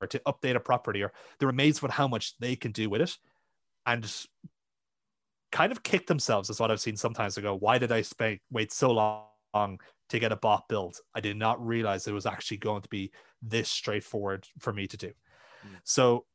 or 0.00 0.06
to 0.08 0.18
update 0.26 0.56
a 0.56 0.60
property 0.60 1.02
or 1.02 1.12
they're 1.38 1.48
amazed 1.48 1.80
with 1.80 1.92
how 1.92 2.08
much 2.08 2.36
they 2.38 2.56
can 2.56 2.72
do 2.72 2.90
with 2.90 3.00
it 3.00 3.16
and 3.86 4.26
kind 5.52 5.70
of 5.70 5.82
kick 5.82 6.06
themselves 6.06 6.50
is 6.50 6.58
what 6.58 6.70
I've 6.70 6.80
seen 6.80 6.96
sometimes 6.96 7.36
ago. 7.36 7.54
Why 7.54 7.78
did 7.78 7.92
I 7.92 8.02
spend 8.02 8.40
wait 8.50 8.72
so 8.72 8.90
long 8.90 9.78
to 10.08 10.18
get 10.18 10.32
a 10.32 10.36
bot 10.36 10.68
built? 10.68 11.00
I 11.14 11.20
did 11.20 11.36
not 11.36 11.64
realize 11.64 12.06
it 12.06 12.12
was 12.12 12.26
actually 12.26 12.56
going 12.56 12.82
to 12.82 12.88
be 12.88 13.12
this 13.42 13.68
straightforward 13.68 14.48
for 14.58 14.72
me 14.72 14.86
to 14.88 14.96
do. 14.96 15.12
So 15.84 16.26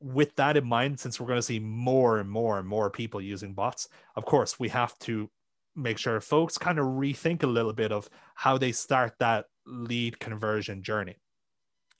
with 0.00 0.34
that 0.36 0.56
in 0.56 0.66
mind, 0.66 1.00
since 1.00 1.20
we're 1.20 1.26
going 1.26 1.38
to 1.38 1.42
see 1.42 1.58
more 1.58 2.18
and 2.18 2.30
more 2.30 2.58
and 2.58 2.68
more 2.68 2.90
people 2.90 3.20
using 3.20 3.54
bots, 3.54 3.88
of 4.14 4.24
course, 4.24 4.58
we 4.58 4.68
have 4.68 4.98
to 5.00 5.30
make 5.74 5.98
sure 5.98 6.20
folks 6.20 6.58
kind 6.58 6.78
of 6.78 6.86
rethink 6.86 7.42
a 7.42 7.46
little 7.46 7.72
bit 7.72 7.92
of 7.92 8.08
how 8.34 8.58
they 8.58 8.72
start 8.72 9.14
that 9.18 9.46
lead 9.66 10.18
conversion 10.18 10.82
journey. 10.82 11.16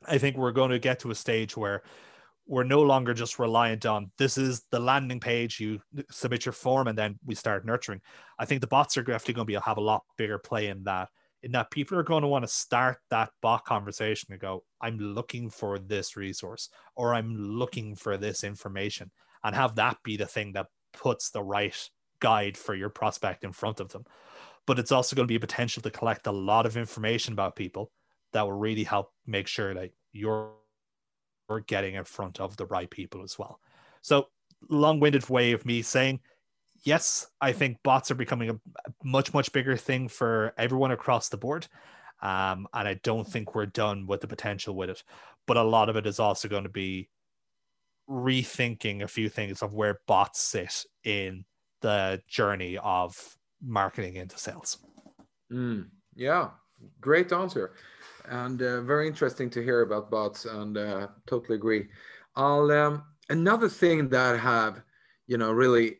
I 0.06 0.18
think 0.18 0.36
we're 0.36 0.52
going 0.52 0.70
to 0.70 0.78
get 0.78 1.00
to 1.00 1.10
a 1.10 1.14
stage 1.14 1.56
where 1.56 1.82
we're 2.46 2.64
no 2.64 2.82
longer 2.82 3.12
just 3.12 3.38
reliant 3.38 3.84
on 3.84 4.10
this 4.18 4.38
is 4.38 4.62
the 4.70 4.78
landing 4.78 5.20
page 5.20 5.58
you 5.58 5.80
submit 6.10 6.46
your 6.46 6.52
form 6.52 6.86
and 6.86 6.96
then 6.96 7.18
we 7.24 7.34
start 7.34 7.66
nurturing 7.66 8.00
i 8.38 8.44
think 8.44 8.60
the 8.60 8.66
bots 8.66 8.96
are 8.96 9.02
definitely 9.02 9.34
going 9.34 9.46
to 9.46 9.52
be 9.52 9.54
have 9.54 9.78
a 9.78 9.80
lot 9.80 10.04
bigger 10.16 10.38
play 10.38 10.68
in 10.68 10.84
that 10.84 11.08
in 11.46 11.52
that 11.52 11.70
people 11.70 11.96
are 11.96 12.02
going 12.02 12.22
to 12.22 12.28
want 12.28 12.44
to 12.44 12.48
start 12.48 12.98
that 13.08 13.30
bot 13.40 13.64
conversation 13.64 14.32
and 14.32 14.40
go 14.40 14.62
i'm 14.82 14.98
looking 14.98 15.48
for 15.48 15.78
this 15.78 16.16
resource 16.16 16.68
or 16.96 17.14
i'm 17.14 17.34
looking 17.34 17.94
for 17.94 18.16
this 18.16 18.44
information 18.44 19.10
and 19.44 19.54
have 19.54 19.76
that 19.76 19.96
be 20.02 20.16
the 20.16 20.26
thing 20.26 20.52
that 20.52 20.66
puts 20.92 21.30
the 21.30 21.42
right 21.42 21.88
guide 22.20 22.56
for 22.56 22.74
your 22.74 22.88
prospect 22.88 23.44
in 23.44 23.52
front 23.52 23.80
of 23.80 23.90
them 23.92 24.04
but 24.66 24.78
it's 24.78 24.92
also 24.92 25.14
going 25.14 25.24
to 25.26 25.32
be 25.32 25.36
a 25.36 25.40
potential 25.40 25.82
to 25.82 25.90
collect 25.90 26.26
a 26.26 26.32
lot 26.32 26.66
of 26.66 26.76
information 26.76 27.32
about 27.32 27.56
people 27.56 27.90
that 28.32 28.42
will 28.42 28.52
really 28.52 28.84
help 28.84 29.12
make 29.26 29.46
sure 29.46 29.72
that 29.72 29.90
you're 30.12 30.52
getting 31.66 31.94
in 31.94 32.04
front 32.04 32.40
of 32.40 32.56
the 32.56 32.66
right 32.66 32.90
people 32.90 33.22
as 33.22 33.38
well. 33.38 33.60
So, 34.02 34.28
long 34.68 35.00
winded 35.00 35.28
way 35.30 35.52
of 35.52 35.64
me 35.64 35.82
saying, 35.82 36.20
yes, 36.86 37.26
I 37.40 37.52
think 37.52 37.82
bots 37.82 38.10
are 38.10 38.16
becoming 38.16 38.50
a 38.50 38.60
much, 39.04 39.34
much 39.34 39.52
bigger 39.52 39.76
thing 39.76 40.08
for 40.08 40.54
everyone 40.56 40.92
across 40.92 41.28
the 41.28 41.36
board. 41.36 41.66
Um, 42.22 42.66
and 42.72 42.88
I 42.88 42.94
don't 43.02 43.26
think 43.26 43.54
we're 43.54 43.66
done 43.66 44.06
with 44.06 44.22
the 44.22 44.28
potential 44.28 44.74
with 44.74 44.90
it. 44.90 45.02
But 45.46 45.58
a 45.58 45.62
lot 45.62 45.88
of 45.88 45.96
it 45.96 46.06
is 46.06 46.18
also 46.18 46.48
going 46.48 46.62
to 46.62 46.70
be 46.70 47.10
rethinking 48.08 49.02
a 49.02 49.08
few 49.08 49.28
things 49.28 49.62
of 49.62 49.74
where 49.74 50.00
bots 50.06 50.40
sit 50.40 50.84
in 51.04 51.44
the 51.82 52.22
journey 52.28 52.78
of 52.78 53.36
marketing 53.62 54.16
into 54.16 54.38
sales. 54.38 54.78
Mm, 55.52 55.88
yeah, 56.14 56.50
great 57.00 57.32
answer 57.32 57.74
and 58.28 58.62
uh, 58.62 58.80
very 58.82 59.06
interesting 59.06 59.48
to 59.50 59.62
hear 59.62 59.82
about 59.82 60.10
bots 60.10 60.44
and 60.44 60.76
uh, 60.76 61.06
totally 61.26 61.56
agree 61.56 61.86
i'll 62.34 62.70
um, 62.70 63.02
another 63.30 63.68
thing 63.68 64.08
that 64.08 64.38
have 64.38 64.82
you 65.26 65.38
know 65.38 65.52
really 65.52 65.98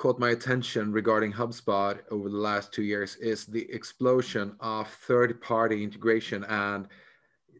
caught 0.00 0.18
my 0.18 0.30
attention 0.30 0.90
regarding 0.90 1.30
hubspot 1.30 2.00
over 2.10 2.30
the 2.30 2.44
last 2.50 2.72
two 2.72 2.82
years 2.82 3.16
is 3.16 3.44
the 3.44 3.70
explosion 3.70 4.56
of 4.60 4.88
third 4.88 5.38
party 5.42 5.84
integration 5.84 6.42
and 6.44 6.88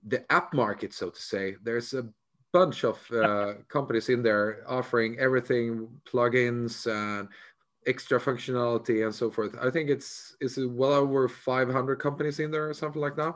the 0.06 0.24
app 0.32 0.54
market 0.54 0.94
so 0.94 1.10
to 1.10 1.20
say 1.20 1.54
there's 1.62 1.92
a 1.92 2.08
bunch 2.50 2.82
of 2.82 2.98
uh, 3.12 3.52
companies 3.68 4.08
in 4.08 4.22
there 4.22 4.64
offering 4.66 5.18
everything 5.18 5.86
plugins 6.10 6.86
and 6.90 7.28
extra 7.86 8.18
functionality 8.18 9.04
and 9.04 9.14
so 9.14 9.30
forth. 9.30 9.54
I 9.60 9.70
think 9.70 9.90
it's 9.90 10.36
it's 10.40 10.56
well 10.56 10.92
over 10.92 11.28
500 11.28 11.96
companies 11.96 12.40
in 12.40 12.50
there 12.50 12.68
or 12.70 12.74
something 12.74 13.02
like 13.02 13.16
that. 13.16 13.34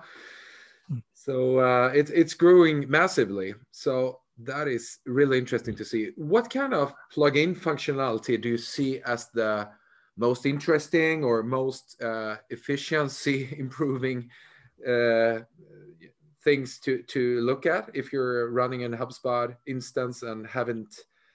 Hmm. 0.89 0.99
So 1.13 1.59
uh, 1.59 1.93
it's 1.95 2.11
it's 2.11 2.35
growing 2.35 2.89
massively. 2.89 3.55
So 3.71 4.21
that 4.39 4.69
is 4.69 4.99
really 5.07 5.39
interesting 5.39 5.75
to 5.77 5.85
see. 5.85 6.11
What 6.17 6.51
kind 6.51 6.75
of 6.75 6.93
plugin 7.15 7.57
functionality 7.57 8.41
do 8.41 8.51
you 8.51 8.59
see 8.59 9.01
as 9.07 9.29
the 9.31 9.69
most 10.17 10.47
interesting 10.47 11.25
or 11.25 11.43
most 11.43 12.01
uh, 12.03 12.37
efficiency 12.51 13.55
improving 13.59 14.29
uh, 14.87 15.41
things 16.43 16.79
to 16.79 17.03
to 17.03 17.41
look 17.41 17.65
at 17.67 17.91
if 17.95 18.13
you're 18.13 18.51
running 18.51 18.85
an 18.85 18.93
HubSpot 18.93 19.57
instance 19.67 20.23
and 20.23 20.47
haven't 20.47 20.95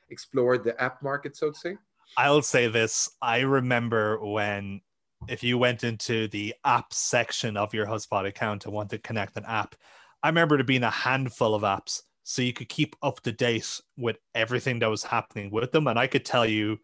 explored 0.10 0.64
the 0.64 0.80
app 0.82 1.02
market, 1.02 1.36
so 1.36 1.52
to 1.52 1.58
say? 1.58 1.78
I'll 2.18 2.42
say 2.42 2.68
this. 2.68 3.10
I 3.22 3.40
remember 3.40 4.20
when 4.24 4.82
if 5.28 5.44
you 5.44 5.58
went 5.58 5.84
into 5.84 6.28
the 6.30 6.56
app 6.64 6.94
section 6.94 7.58
of 7.58 7.74
your 7.74 7.86
HubSpot 7.86 8.26
account 8.26 8.66
and 8.66 8.74
want 8.74 8.90
to 8.92 8.98
connect 8.98 9.38
an 9.38 9.46
app, 9.46 9.76
I 10.24 10.30
remember 10.30 10.58
there 10.58 10.64
being 10.64 10.84
a 10.84 10.90
handful 10.90 11.56
of 11.56 11.64
apps 11.64 12.02
so 12.30 12.44
you 12.44 12.54
could 12.54 12.70
keep 12.70 12.96
up 13.02 13.20
to 13.22 13.32
date 13.32 13.82
with 13.98 14.18
everything 14.36 14.78
that 14.78 14.88
was 14.88 15.04
happening 15.04 15.50
with 15.50 15.72
them. 15.72 15.88
And 15.88 15.98
I 15.98 16.06
could 16.06 16.24
tell 16.24 16.46
you 16.46 16.78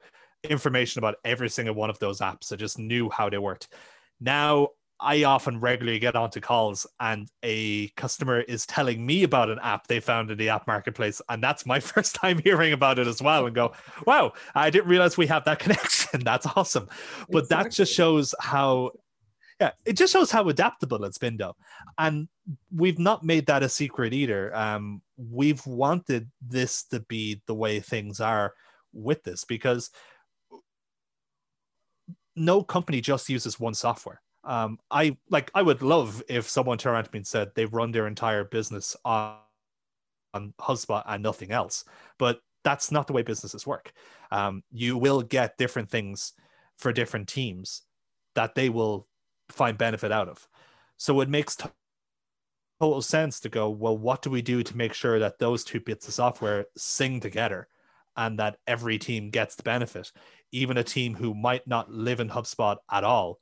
information 0.44 0.98
about 0.98 1.18
every 1.24 1.50
single 1.50 1.76
one 1.76 1.92
of 1.92 2.00
those 2.00 2.20
apps. 2.20 2.52
I 2.52 2.56
just 2.56 2.80
knew 2.80 3.12
how 3.12 3.30
they 3.30 3.38
worked. 3.38 3.68
Now 4.20 4.70
I 5.00 5.24
often 5.24 5.60
regularly 5.60 6.00
get 6.00 6.16
onto 6.16 6.42
calls 6.42 6.88
and 7.00 7.30
a 7.44 7.90
customer 7.90 8.40
is 8.40 8.66
telling 8.66 9.06
me 9.06 9.22
about 9.22 9.52
an 9.52 9.60
app 9.62 9.86
they 9.86 10.00
found 10.00 10.32
in 10.32 10.40
the 10.40 10.50
app 10.50 10.66
marketplace. 10.66 11.22
And 11.30 11.44
that's 11.44 11.64
my 11.64 11.80
first 11.92 12.16
time 12.16 12.40
hearing 12.40 12.74
about 12.74 12.98
it 12.98 13.06
as 13.06 13.22
well 13.22 13.46
and 13.46 13.54
go, 13.54 13.74
wow, 14.08 14.34
I 14.56 14.72
didn't 14.72 14.90
realize 14.90 15.16
we 15.16 15.28
have 15.28 15.46
that 15.46 15.60
connection. 15.60 16.22
that's 16.22 16.48
awesome. 16.56 16.90
But 17.30 17.44
exactly. 17.44 17.70
that 17.70 17.72
just 17.72 17.94
shows 17.94 18.34
how, 18.40 18.94
yeah, 19.62 19.74
it 19.86 19.94
just 19.94 20.12
shows 20.12 20.32
how 20.32 20.50
adaptable 20.50 21.04
it's 21.04 21.20
been 21.20 21.38
though. 21.38 21.56
And 22.00 22.30
we've 22.72 23.00
not 23.00 23.24
made 23.24 23.48
that 23.48 23.64
a 23.64 23.70
secret 23.70 24.14
either. 24.14 24.56
Um, 24.56 25.02
we've 25.18 25.66
wanted 25.66 26.30
this 26.42 26.84
to 26.86 27.00
be 27.00 27.42
the 27.48 27.56
way 27.56 27.80
things 27.80 28.20
are 28.20 28.54
with 28.94 29.24
this 29.24 29.44
because 29.44 29.90
no 32.36 32.64
company 32.64 33.02
just 33.02 33.30
uses 33.30 33.60
one 33.60 33.74
software 33.74 34.22
um, 34.46 34.80
I 34.92 35.18
like 35.30 35.52
I 35.54 35.62
would 35.62 35.82
love 35.82 36.24
if 36.30 36.48
someone 36.48 36.78
turned 36.78 36.94
around 36.94 37.06
to 37.06 37.10
me 37.12 37.20
and 37.20 37.28
said 37.28 37.52
they 37.56 37.66
run 37.66 37.92
their 37.92 38.08
entire 38.08 38.44
business 38.44 38.96
on, 39.04 39.38
on 40.34 40.54
HubSpot 40.60 41.04
and 41.06 41.24
nothing 41.24 41.52
else. 41.52 41.84
But 42.20 42.40
that's 42.64 42.92
not 42.92 43.08
the 43.08 43.14
way 43.14 43.24
businesses 43.24 43.66
work. 43.66 43.92
Um, 44.32 44.64
you 44.72 44.98
will 44.98 45.22
get 45.22 45.58
different 45.58 45.90
things 45.90 46.34
for 46.78 46.94
different 46.94 47.28
teams 47.28 47.82
that 48.36 48.56
they 48.56 48.70
will 48.70 49.08
find 49.50 49.78
benefit 49.78 50.12
out 50.12 50.30
of. 50.30 50.48
So 50.98 51.22
it 51.22 51.30
makes 51.30 51.56
t- 51.56 51.70
total 52.80 53.02
sense 53.02 53.40
to 53.42 53.50
go, 53.50 53.70
well, 53.70 53.98
what 53.98 54.22
do 54.22 54.30
we 54.30 54.42
do 54.42 54.64
to 54.64 54.78
make 54.78 54.94
sure 54.94 55.20
that 55.20 55.40
those 55.40 55.64
two 55.64 55.80
bits 55.80 56.08
of 56.08 56.14
software 56.14 56.66
sing 56.78 57.20
together 57.20 57.68
and 58.18 58.40
that 58.40 58.58
every 58.68 58.98
team 58.98 59.30
gets 59.30 59.56
the 59.56 59.64
benefit? 59.64 60.12
Even 60.52 60.78
a 60.78 60.84
team 60.84 61.16
who 61.16 61.34
might 61.34 61.68
not 61.68 61.92
live 61.92 62.20
in 62.20 62.30
HubSpot 62.30 62.78
at 62.92 63.04
all 63.04 63.40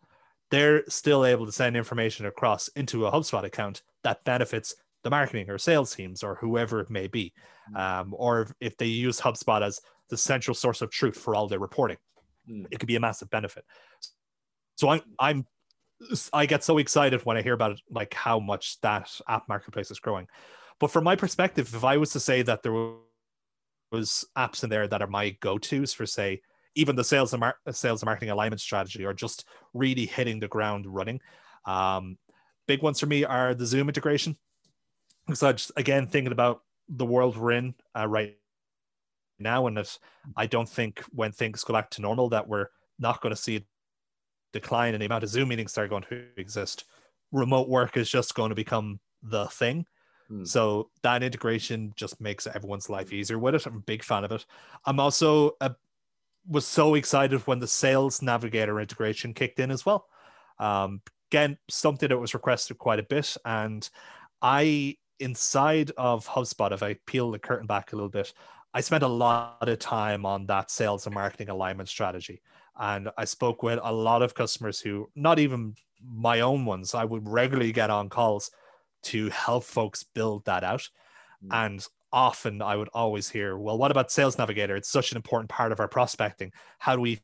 they're 0.53 0.83
still 0.87 1.25
able 1.25 1.47
to 1.47 1.51
send 1.51 1.75
information 1.75 2.27
across 2.27 2.67
into 2.75 3.07
a 3.07 3.11
HubSpot 3.11 3.43
account 3.43 3.81
that 4.03 4.23
benefits 4.23 4.75
the 5.01 5.09
marketing 5.09 5.49
or 5.49 5.57
sales 5.57 5.95
teams 5.95 6.21
or 6.21 6.35
whoever 6.35 6.79
it 6.79 6.91
may 6.91 7.07
be. 7.07 7.33
Mm. 7.73 7.79
Um, 7.79 8.13
or 8.15 8.47
if 8.61 8.77
they 8.77 8.85
use 8.85 9.19
HubSpot 9.19 9.63
as 9.63 9.81
the 10.11 10.17
central 10.17 10.53
source 10.53 10.83
of 10.83 10.91
truth 10.91 11.17
for 11.17 11.33
all 11.33 11.47
their 11.47 11.57
reporting, 11.57 11.97
mm. 12.47 12.67
it 12.69 12.77
could 12.77 12.85
be 12.85 12.95
a 12.95 12.99
massive 12.99 13.31
benefit. 13.31 13.65
So 14.75 14.89
I'm, 14.89 15.01
I'm 15.17 15.47
I 16.31 16.45
get 16.45 16.63
so 16.63 16.77
excited 16.77 17.21
when 17.25 17.37
I 17.37 17.41
hear 17.41 17.53
about 17.53 17.71
it, 17.71 17.81
like 17.89 18.13
how 18.13 18.39
much 18.39 18.79
that 18.81 19.09
app 19.27 19.47
marketplace 19.47 19.91
is 19.91 19.99
growing. 19.99 20.27
But 20.79 20.91
from 20.91 21.03
my 21.03 21.15
perspective, 21.15 21.73
if 21.73 21.83
I 21.83 21.97
was 21.97 22.11
to 22.11 22.19
say 22.19 22.41
that 22.41 22.63
there 22.63 22.73
was 23.91 24.25
apps 24.37 24.63
in 24.63 24.69
there 24.69 24.87
that 24.87 25.01
are 25.01 25.07
my 25.07 25.29
go-tos 25.39 25.93
for 25.93 26.05
say 26.05 26.41
even 26.75 26.95
the 26.95 27.03
sales 27.03 27.33
and 27.33 27.39
mar- 27.39 27.57
sales 27.71 28.01
and 28.01 28.07
marketing 28.07 28.31
alignment 28.31 28.59
strategy 28.59 29.05
or 29.05 29.13
just 29.13 29.45
really 29.73 30.05
hitting 30.05 30.39
the 30.39 30.47
ground 30.47 30.87
running. 30.87 31.21
Um, 31.65 32.17
big 32.67 32.81
ones 32.81 32.99
for 32.99 33.05
me 33.05 33.23
are 33.23 33.53
the 33.53 33.65
Zoom 33.65 33.89
integration. 33.89 34.37
So 35.33 35.53
just 35.53 35.71
again 35.77 36.07
thinking 36.07 36.31
about 36.31 36.63
the 36.89 37.05
world 37.05 37.37
we're 37.37 37.51
in 37.51 37.75
uh, 37.97 38.07
right 38.07 38.35
now, 39.39 39.67
and 39.67 39.77
that 39.77 39.97
I 40.35 40.47
don't 40.47 40.67
think 40.67 41.01
when 41.11 41.31
things 41.31 41.63
go 41.63 41.73
back 41.73 41.91
to 41.91 42.01
normal 42.01 42.29
that 42.29 42.47
we're 42.47 42.67
not 42.99 43.21
going 43.21 43.33
to 43.33 43.41
see 43.41 43.65
decline 44.53 44.93
in 44.93 44.99
the 44.99 45.05
amount 45.05 45.23
of 45.23 45.29
Zoom 45.29 45.49
meetings 45.49 45.73
that 45.73 45.81
are 45.81 45.87
going 45.87 46.05
to 46.09 46.25
exist. 46.37 46.85
Remote 47.31 47.67
work 47.67 47.97
is 47.97 48.09
just 48.09 48.35
going 48.35 48.49
to 48.49 48.55
become 48.55 48.99
the 49.21 49.45
thing. 49.47 49.85
Hmm. 50.29 50.45
So 50.45 50.89
that 51.01 51.23
integration 51.23 51.93
just 51.95 52.21
makes 52.21 52.47
everyone's 52.47 52.89
life 52.89 53.11
easier 53.11 53.39
with 53.39 53.55
it. 53.55 53.65
I'm 53.65 53.77
a 53.77 53.79
big 53.79 54.03
fan 54.03 54.23
of 54.23 54.31
it. 54.31 54.45
I'm 54.85 54.99
also 54.99 55.51
a, 55.59 55.75
was 56.47 56.65
so 56.65 56.95
excited 56.95 57.41
when 57.41 57.59
the 57.59 57.67
Sales 57.67 58.21
Navigator 58.21 58.79
integration 58.79 59.33
kicked 59.33 59.59
in 59.59 59.71
as 59.71 59.85
well. 59.85 60.07
Um, 60.59 61.01
again, 61.31 61.57
something 61.69 62.09
that 62.09 62.17
was 62.17 62.33
requested 62.33 62.77
quite 62.77 62.99
a 62.99 63.03
bit, 63.03 63.35
and 63.45 63.89
I 64.41 64.97
inside 65.19 65.91
of 65.97 66.27
HubSpot, 66.27 66.71
if 66.71 66.83
I 66.83 66.97
peel 67.07 67.31
the 67.31 67.39
curtain 67.39 67.65
back 67.65 67.93
a 67.93 67.95
little 67.95 68.09
bit, 68.09 68.33
I 68.73 68.81
spent 68.81 69.03
a 69.03 69.07
lot 69.07 69.67
of 69.67 69.79
time 69.79 70.25
on 70.25 70.47
that 70.47 70.71
sales 70.71 71.05
and 71.05 71.15
marketing 71.15 71.49
alignment 71.49 71.89
strategy. 71.89 72.41
And 72.77 73.09
I 73.17 73.25
spoke 73.25 73.61
with 73.63 73.79
a 73.81 73.93
lot 73.93 74.21
of 74.21 74.33
customers 74.33 74.79
who, 74.79 75.09
not 75.15 75.39
even 75.39 75.75
my 76.03 76.41
own 76.41 76.65
ones, 76.65 76.93
I 76.93 77.05
would 77.05 77.27
regularly 77.27 77.71
get 77.71 77.89
on 77.89 78.09
calls 78.09 78.51
to 79.03 79.29
help 79.29 79.63
folks 79.63 80.03
build 80.03 80.45
that 80.45 80.63
out. 80.63 80.89
Mm. 81.45 81.65
And 81.65 81.87
often 82.11 82.61
I 82.61 82.75
would 82.75 82.89
always 82.93 83.29
hear, 83.29 83.57
well, 83.57 83.77
what 83.77 83.91
about 83.91 84.11
Sales 84.11 84.37
Navigator? 84.37 84.75
It's 84.75 84.89
such 84.89 85.11
an 85.11 85.17
important 85.17 85.49
part 85.49 85.71
of 85.71 85.79
our 85.79 85.87
prospecting. 85.87 86.51
How 86.79 86.95
do 86.95 87.01
we 87.01 87.21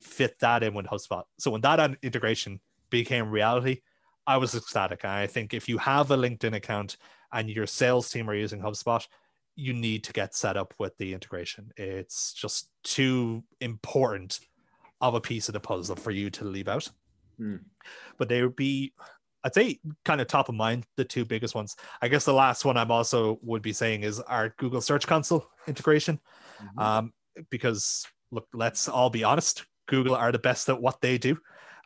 fit 0.00 0.38
that 0.40 0.62
in 0.62 0.74
with 0.74 0.86
HubSpot? 0.86 1.24
So 1.38 1.50
when 1.50 1.60
that 1.62 1.96
integration 2.02 2.60
became 2.90 3.30
reality, 3.30 3.80
I 4.26 4.36
was 4.36 4.54
ecstatic. 4.54 5.00
And 5.04 5.12
I 5.12 5.26
think 5.26 5.54
if 5.54 5.68
you 5.68 5.78
have 5.78 6.10
a 6.10 6.16
LinkedIn 6.16 6.54
account 6.54 6.96
and 7.32 7.50
your 7.50 7.66
sales 7.66 8.10
team 8.10 8.28
are 8.28 8.34
using 8.34 8.60
HubSpot, 8.60 9.06
you 9.54 9.72
need 9.72 10.04
to 10.04 10.12
get 10.12 10.34
set 10.34 10.56
up 10.56 10.74
with 10.78 10.96
the 10.98 11.12
integration. 11.12 11.72
It's 11.76 12.32
just 12.32 12.70
too 12.84 13.44
important 13.60 14.40
of 15.02 15.14
a 15.14 15.20
piece 15.20 15.48
of 15.48 15.52
the 15.52 15.60
puzzle 15.60 15.96
for 15.96 16.10
you 16.10 16.30
to 16.30 16.44
leave 16.44 16.68
out. 16.68 16.88
Mm. 17.38 17.60
But 18.16 18.28
they 18.28 18.42
would 18.42 18.56
be 18.56 18.94
I'd 19.44 19.54
say 19.54 19.80
kind 20.04 20.20
of 20.20 20.28
top 20.28 20.48
of 20.48 20.54
mind, 20.54 20.86
the 20.96 21.04
two 21.04 21.24
biggest 21.24 21.54
ones. 21.54 21.76
I 22.00 22.08
guess 22.08 22.24
the 22.24 22.32
last 22.32 22.64
one 22.64 22.76
I'm 22.76 22.92
also 22.92 23.38
would 23.42 23.60
be 23.62 23.72
saying 23.72 24.04
is 24.04 24.20
our 24.20 24.54
Google 24.56 24.80
Search 24.80 25.06
Console 25.06 25.46
integration. 25.66 26.20
Mm-hmm. 26.62 26.78
Um, 26.78 27.12
because 27.50 28.06
look, 28.30 28.46
let's 28.54 28.88
all 28.88 29.10
be 29.10 29.24
honest, 29.24 29.66
Google 29.88 30.14
are 30.14 30.30
the 30.30 30.38
best 30.38 30.68
at 30.68 30.80
what 30.80 31.00
they 31.00 31.18
do. 31.18 31.36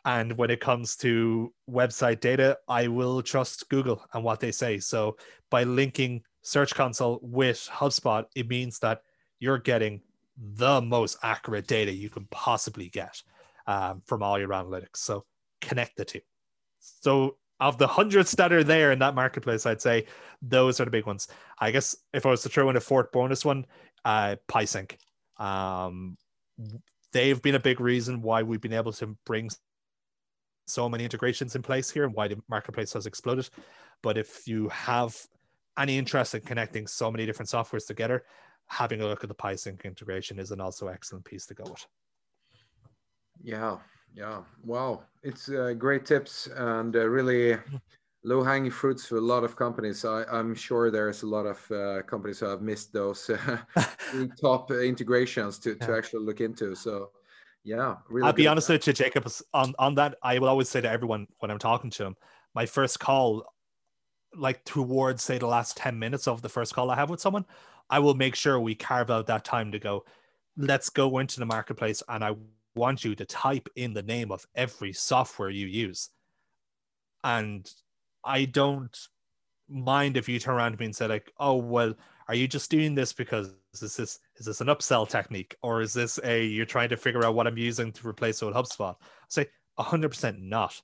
And 0.05 0.37
when 0.37 0.51
it 0.51 0.61
comes 0.61 0.95
to 0.97 1.53
website 1.69 2.21
data, 2.21 2.57
I 2.67 2.87
will 2.87 3.21
trust 3.21 3.67
Google 3.69 4.05
and 4.13 4.23
what 4.23 4.39
they 4.39 4.51
say. 4.51 4.77
So 4.79 5.17
by 5.49 5.63
linking 5.63 6.21
Search 6.43 6.73
Console 6.75 7.19
with 7.21 7.67
HubSpot, 7.71 8.25
it 8.35 8.47
means 8.47 8.79
that 8.79 9.01
you're 9.39 9.57
getting 9.57 10.01
the 10.37 10.81
most 10.81 11.17
accurate 11.23 11.67
data 11.67 11.91
you 11.91 12.09
can 12.09 12.27
possibly 12.29 12.89
get 12.89 13.21
um, 13.65 14.01
from 14.05 14.21
all 14.21 14.39
your 14.39 14.49
analytics. 14.49 14.97
So 14.97 15.25
connect 15.61 15.97
the 15.97 16.05
two. 16.05 16.21
So 16.79 17.37
of 17.59 17.77
the 17.77 17.87
hundreds 17.87 18.31
that 18.33 18.53
are 18.53 18.63
there 18.63 18.91
in 18.91 18.99
that 18.99 19.15
marketplace, 19.15 19.65
I'd 19.65 19.81
say 19.81 20.05
those 20.41 20.79
are 20.79 20.85
the 20.85 20.91
big 20.91 21.07
ones. 21.07 21.27
I 21.59 21.71
guess 21.71 21.95
if 22.13 22.25
I 22.25 22.29
was 22.29 22.43
to 22.43 22.49
throw 22.49 22.69
in 22.69 22.75
a 22.75 22.81
fourth 22.81 23.11
bonus 23.11 23.43
one, 23.43 23.65
uh, 24.05 24.35
PieSync. 24.47 24.95
Um, 25.37 26.17
they've 27.11 27.41
been 27.41 27.55
a 27.55 27.59
big 27.59 27.79
reason 27.79 28.21
why 28.21 28.43
we've 28.43 28.61
been 28.61 28.73
able 28.73 28.93
to 28.93 29.17
bring 29.25 29.49
so 30.67 30.87
many 30.87 31.03
integrations 31.03 31.55
in 31.55 31.61
place 31.61 31.89
here 31.89 32.03
and 32.03 32.13
why 32.13 32.27
the 32.27 32.37
marketplace 32.49 32.93
has 32.93 33.05
exploded. 33.05 33.49
But 34.03 34.17
if 34.17 34.47
you 34.47 34.69
have 34.69 35.15
any 35.77 35.97
interest 35.97 36.35
in 36.35 36.41
connecting 36.41 36.87
so 36.87 37.11
many 37.11 37.25
different 37.25 37.49
softwares 37.49 37.87
together, 37.87 38.23
having 38.67 39.01
a 39.01 39.07
look 39.07 39.23
at 39.23 39.29
the 39.29 39.35
PieSync 39.35 39.83
integration 39.83 40.39
is 40.39 40.51
an 40.51 40.61
also 40.61 40.87
excellent 40.87 41.25
piece 41.25 41.45
to 41.47 41.53
go 41.53 41.63
with. 41.65 41.85
Yeah, 43.41 43.77
yeah, 44.13 44.41
wow, 44.63 45.03
it's 45.23 45.49
uh, 45.49 45.73
great 45.77 46.05
tips 46.05 46.47
and 46.55 46.95
uh, 46.95 47.07
really 47.07 47.57
low 48.23 48.43
hanging 48.43 48.71
fruits 48.71 49.05
for 49.05 49.17
a 49.17 49.21
lot 49.21 49.43
of 49.43 49.55
companies. 49.55 50.03
I, 50.03 50.23
am 50.31 50.53
sure 50.55 50.91
there's 50.91 51.23
a 51.23 51.27
lot 51.27 51.45
of 51.45 51.71
uh, 51.71 52.01
companies 52.03 52.39
who 52.39 52.47
have 52.47 52.61
missed 52.61 52.91
those 52.93 53.29
uh, 53.29 53.57
top 54.41 54.71
integrations 54.71 55.59
to, 55.59 55.75
to 55.75 55.95
actually 55.95 56.25
look 56.25 56.41
into. 56.41 56.75
So, 56.75 57.11
yeah, 57.63 57.95
really. 58.09 58.27
I'll 58.27 58.33
be 58.33 58.47
honest 58.47 58.69
with 58.69 58.85
you, 58.87 58.93
Jacob. 58.93 59.31
On 59.53 59.73
on 59.79 59.95
that, 59.95 60.15
I 60.23 60.39
will 60.39 60.49
always 60.49 60.69
say 60.69 60.81
to 60.81 60.89
everyone 60.89 61.27
when 61.39 61.51
I'm 61.51 61.59
talking 61.59 61.89
to 61.91 62.03
them, 62.03 62.15
my 62.53 62.65
first 62.65 62.99
call, 62.99 63.45
like 64.35 64.63
towards 64.65 65.23
say 65.23 65.37
the 65.37 65.47
last 65.47 65.77
ten 65.77 65.99
minutes 65.99 66.27
of 66.27 66.41
the 66.41 66.49
first 66.49 66.73
call 66.73 66.89
I 66.89 66.95
have 66.95 67.09
with 67.09 67.21
someone, 67.21 67.45
I 67.89 67.99
will 67.99 68.15
make 68.15 68.35
sure 68.35 68.59
we 68.59 68.75
carve 68.75 69.09
out 69.09 69.27
that 69.27 69.45
time 69.45 69.71
to 69.71 69.79
go. 69.79 70.05
Let's 70.57 70.89
go 70.89 71.19
into 71.19 71.39
the 71.39 71.45
marketplace, 71.45 72.03
and 72.09 72.23
I 72.23 72.35
want 72.75 73.03
you 73.03 73.15
to 73.15 73.25
type 73.25 73.69
in 73.75 73.93
the 73.93 74.03
name 74.03 74.31
of 74.31 74.45
every 74.55 74.93
software 74.93 75.49
you 75.49 75.67
use. 75.67 76.09
And 77.23 77.69
I 78.23 78.45
don't 78.45 78.97
mind 79.69 80.17
if 80.17 80.29
you 80.29 80.39
turn 80.39 80.55
around 80.55 80.73
to 80.73 80.77
me 80.77 80.85
and 80.85 80.95
say, 80.95 81.07
like, 81.07 81.31
oh, 81.39 81.55
well, 81.55 81.93
are 82.27 82.35
you 82.35 82.47
just 82.47 82.69
doing 82.69 82.95
this 82.95 83.13
because 83.13 83.53
is 83.73 83.79
this 83.95 84.19
is 84.35 84.45
this 84.45 84.61
an 84.61 84.67
upsell 84.67 85.07
technique? 85.07 85.55
Or 85.61 85.81
is 85.81 85.93
this 85.93 86.19
a 86.23 86.43
you're 86.43 86.65
trying 86.65 86.89
to 86.89 86.97
figure 86.97 87.25
out 87.25 87.35
what 87.35 87.47
I'm 87.47 87.57
using 87.57 87.91
to 87.93 88.07
replace 88.07 88.43
old 88.43 88.53
HubSpot? 88.53 88.95
I 88.99 89.25
say 89.29 89.47
hundred 89.77 90.09
percent 90.09 90.41
not. 90.41 90.81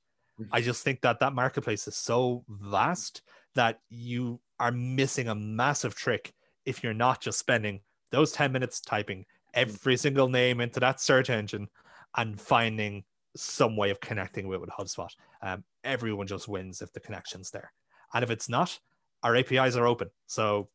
I 0.51 0.61
just 0.61 0.83
think 0.83 1.01
that 1.01 1.19
that 1.19 1.33
marketplace 1.33 1.87
is 1.87 1.95
so 1.95 2.43
vast 2.47 3.21
that 3.55 3.79
you 3.89 4.39
are 4.59 4.71
missing 4.71 5.27
a 5.27 5.35
massive 5.35 5.95
trick 5.95 6.33
if 6.65 6.83
you're 6.83 6.93
not 6.93 7.21
just 7.21 7.39
spending 7.39 7.81
those 8.11 8.31
10 8.31 8.51
minutes 8.51 8.79
typing 8.79 9.25
every 9.53 9.97
single 9.97 10.29
name 10.29 10.61
into 10.61 10.79
that 10.79 10.99
search 10.99 11.29
engine 11.29 11.67
and 12.15 12.39
finding 12.39 13.03
some 13.35 13.75
way 13.75 13.89
of 13.89 13.99
connecting 13.99 14.47
with, 14.47 14.61
with 14.61 14.69
HubSpot. 14.69 15.09
Um, 15.41 15.63
everyone 15.83 16.27
just 16.27 16.47
wins 16.47 16.81
if 16.81 16.93
the 16.93 16.99
connection's 16.99 17.51
there. 17.51 17.71
And 18.13 18.23
if 18.23 18.29
it's 18.29 18.47
not, 18.47 18.79
our 19.23 19.35
APIs 19.35 19.75
are 19.75 19.87
open. 19.87 20.09
So 20.27 20.69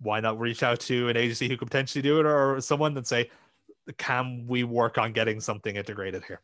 why 0.00 0.20
not 0.20 0.40
reach 0.40 0.62
out 0.62 0.80
to 0.80 1.08
an 1.08 1.16
agency 1.16 1.48
who 1.48 1.56
could 1.56 1.68
potentially 1.68 2.02
do 2.02 2.18
it 2.18 2.26
or 2.26 2.60
someone 2.60 2.96
and 2.96 3.06
say, 3.06 3.30
can 3.98 4.44
we 4.46 4.64
work 4.64 4.98
on 4.98 5.12
getting 5.12 5.40
something 5.40 5.76
integrated 5.76 6.24
here? 6.24 6.40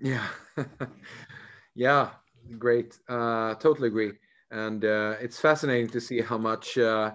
Yeah. 0.00 0.26
yeah, 1.74 2.10
great. 2.58 2.98
Uh, 3.08 3.54
totally 3.54 3.88
agree. 3.88 4.12
And 4.50 4.84
uh, 4.84 5.16
it's 5.20 5.40
fascinating 5.40 5.88
to 5.90 6.00
see 6.00 6.20
how 6.20 6.38
much 6.38 6.78
uh, 6.78 7.12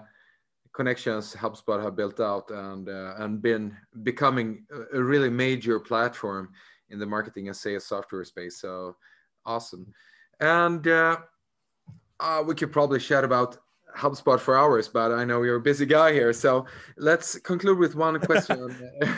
connections 0.72 1.34
HubSpot 1.34 1.82
have 1.82 1.96
built 1.96 2.20
out 2.20 2.50
and 2.50 2.88
uh, 2.88 3.14
and 3.18 3.42
been 3.42 3.76
becoming 4.02 4.64
a 4.92 5.02
really 5.02 5.30
major 5.30 5.78
platform 5.78 6.50
in 6.90 6.98
the 6.98 7.06
marketing 7.06 7.48
and 7.48 7.56
sales 7.56 7.86
software 7.86 8.24
space. 8.24 8.60
So 8.60 8.96
awesome. 9.44 9.92
And 10.40 10.86
uh, 10.86 11.18
uh, 12.20 12.42
we 12.46 12.54
could 12.54 12.72
probably 12.72 13.00
chat 13.00 13.24
about 13.24 13.58
HubSpot 13.96 14.40
for 14.40 14.56
hours, 14.56 14.88
but 14.88 15.12
I 15.12 15.24
know 15.24 15.42
you're 15.42 15.56
a 15.56 15.60
busy 15.60 15.86
guy 15.86 16.12
here. 16.12 16.32
So 16.32 16.66
let's 16.96 17.38
conclude 17.38 17.78
with 17.78 17.94
one 17.94 18.18
question, 18.20 18.58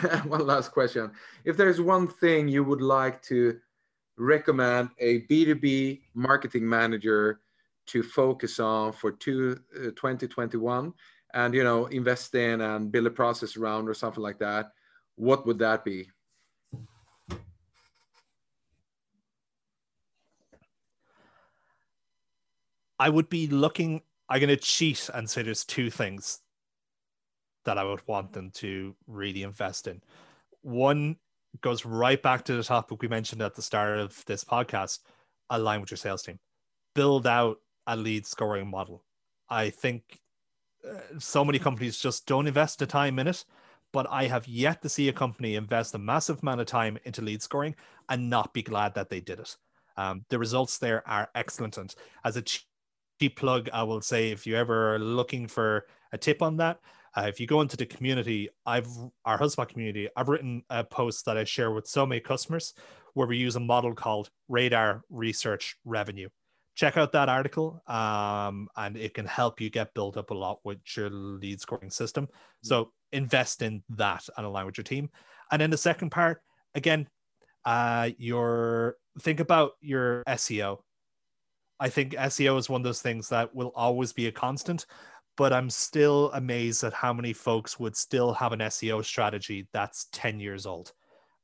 one 0.25 0.45
last 0.45 0.71
question. 0.71 1.11
If 1.45 1.57
there's 1.57 1.79
one 1.79 2.07
thing 2.07 2.47
you 2.47 2.63
would 2.63 2.81
like 2.81 3.21
to 3.23 3.59
recommend 4.17 4.89
a 4.99 5.21
B2B 5.21 6.01
marketing 6.13 6.67
manager 6.67 7.41
to 7.87 8.01
focus 8.01 8.59
on 8.59 8.93
for 8.93 9.11
two, 9.11 9.59
uh, 9.75 9.91
2021, 9.95 10.93
and 11.35 11.53
you 11.53 11.63
know 11.63 11.85
invest 11.87 12.33
in 12.33 12.61
and 12.61 12.91
build 12.91 13.05
a 13.05 13.11
process 13.11 13.55
around 13.55 13.87
or 13.87 13.93
something 13.93 14.23
like 14.23 14.39
that 14.39 14.71
what 15.15 15.45
would 15.45 15.59
that 15.59 15.83
be? 15.85 16.09
I 22.99 23.09
would 23.09 23.29
be 23.29 23.47
looking 23.47 24.01
i'm 24.27 24.39
going 24.39 24.49
to 24.49 24.57
cheat 24.57 25.07
and 25.13 25.29
say 25.29 25.43
there's 25.43 25.63
two 25.63 25.91
things 25.91 26.39
that 27.63 27.77
i 27.77 27.83
would 27.83 28.01
want 28.07 28.33
them 28.33 28.49
to 28.51 28.95
really 29.05 29.43
invest 29.43 29.87
in. 29.87 30.01
One 30.61 31.17
goes 31.61 31.85
right 31.85 32.21
back 32.21 32.45
to 32.45 32.53
the 32.55 32.63
topic 32.63 33.01
we 33.01 33.07
mentioned 33.07 33.41
at 33.41 33.55
the 33.55 33.61
start 33.61 33.99
of 33.99 34.23
this 34.25 34.43
podcast 34.43 34.99
align 35.49 35.81
with 35.81 35.91
your 35.91 35.97
sales 35.97 36.23
team. 36.23 36.39
Build 36.95 37.27
out 37.27 37.59
a 37.85 37.95
lead 37.95 38.25
scoring 38.25 38.69
model. 38.69 39.03
I 39.49 39.69
think 39.69 40.21
so 41.19 41.43
many 41.45 41.59
companies 41.59 41.97
just 41.97 42.25
don't 42.25 42.47
invest 42.47 42.79
the 42.79 42.85
time 42.85 43.19
in 43.19 43.27
it. 43.27 43.45
But 43.93 44.07
I 44.09 44.25
have 44.25 44.47
yet 44.47 44.81
to 44.81 44.89
see 44.89 45.07
a 45.07 45.13
company 45.13 45.55
invest 45.55 45.95
a 45.95 45.97
massive 45.97 46.41
amount 46.41 46.61
of 46.61 46.67
time 46.67 46.97
into 47.05 47.21
lead 47.21 47.41
scoring 47.41 47.75
and 48.09 48.29
not 48.29 48.53
be 48.53 48.61
glad 48.61 48.93
that 48.95 49.09
they 49.09 49.21
did 49.21 49.39
it. 49.39 49.55
Um, 49.95 50.25
the 50.29 50.37
results 50.37 50.77
there 50.77 51.07
are 51.07 51.29
excellent. 51.33 51.77
And 51.77 51.93
as 52.25 52.35
a 52.35 52.41
cheap 52.41 53.37
plug, 53.37 53.69
I 53.71 53.83
will 53.83 54.01
say 54.01 54.31
if 54.31 54.45
you 54.45 54.57
ever 54.57 54.95
are 54.95 54.99
looking 54.99 55.47
for 55.47 55.85
a 56.11 56.17
tip 56.17 56.41
on 56.41 56.57
that, 56.57 56.79
uh, 57.17 57.27
if 57.27 57.39
you 57.39 57.47
go 57.47 57.61
into 57.61 57.77
the 57.77 57.85
community, 57.85 58.49
I've 58.65 58.89
our 59.23 59.39
HubSpot 59.39 59.67
community, 59.67 60.09
I've 60.17 60.27
written 60.27 60.63
a 60.69 60.83
post 60.83 61.25
that 61.25 61.37
I 61.37 61.45
share 61.45 61.71
with 61.71 61.87
so 61.87 62.05
many 62.05 62.19
customers 62.19 62.73
where 63.13 63.27
we 63.27 63.37
use 63.37 63.55
a 63.55 63.61
model 63.61 63.93
called 63.93 64.29
Radar 64.49 65.03
Research 65.09 65.77
Revenue. 65.85 66.27
Check 66.75 66.97
out 66.97 67.13
that 67.13 67.29
article, 67.29 67.81
um, 67.87 68.67
and 68.75 68.97
it 68.97 69.13
can 69.13 69.25
help 69.25 69.61
you 69.61 69.69
get 69.69 69.93
built 69.93 70.17
up 70.17 70.29
a 70.29 70.33
lot 70.33 70.59
with 70.63 70.79
your 70.95 71.09
lead 71.09 71.61
scoring 71.61 71.89
system. 71.89 72.27
So 72.63 72.91
invest 73.11 73.61
in 73.61 73.81
that 73.91 74.27
and 74.35 74.45
align 74.45 74.65
with 74.65 74.77
your 74.77 74.83
team. 74.83 75.09
And 75.51 75.61
then 75.61 75.69
the 75.69 75.77
second 75.77 76.09
part, 76.09 76.41
again, 76.73 77.07
uh, 77.63 78.09
your 78.17 78.97
think 79.19 79.39
about 79.39 79.71
your 79.81 80.23
SEO. 80.27 80.79
I 81.79 81.89
think 81.89 82.13
SEO 82.13 82.57
is 82.57 82.69
one 82.69 82.81
of 82.81 82.85
those 82.85 83.01
things 83.01 83.29
that 83.29 83.53
will 83.53 83.71
always 83.75 84.13
be 84.13 84.27
a 84.27 84.31
constant, 84.31 84.85
but 85.37 85.51
I'm 85.51 85.69
still 85.69 86.31
amazed 86.33 86.83
at 86.83 86.93
how 86.93 87.13
many 87.13 87.33
folks 87.33 87.79
would 87.79 87.95
still 87.95 88.33
have 88.33 88.53
an 88.53 88.59
SEO 88.59 89.03
strategy 89.03 89.67
that's 89.73 90.07
10 90.13 90.39
years 90.39 90.65
old. 90.65 90.93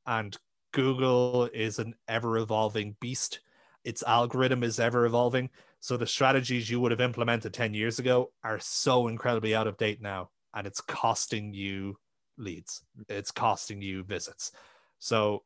And 0.06 0.38
Google 0.72 1.50
is 1.54 1.80
an 1.80 1.96
ever 2.08 2.38
evolving 2.38 2.96
beast. 3.02 3.42
Its 3.84 4.04
algorithm 4.04 4.64
is 4.64 4.80
ever 4.80 5.06
evolving. 5.06 5.50
So 5.80 5.98
the 5.98 6.08
strategies 6.08 6.70
you 6.70 6.80
would 6.80 6.92
have 6.92 7.02
implemented 7.02 7.54
10 7.54 7.74
years 7.74 8.00
ago 8.00 8.32
are 8.44 8.60
so 8.60 9.08
incredibly 9.08 9.56
out 9.56 9.68
of 9.68 9.78
date 9.78 10.02
now. 10.02 10.30
And 10.54 10.68
it's 10.68 10.82
costing 10.82 11.54
you 11.54 11.98
leads, 12.38 12.84
it's 13.10 13.32
costing 13.32 13.82
you 13.82 14.04
visits. 14.04 14.52
So 15.00 15.44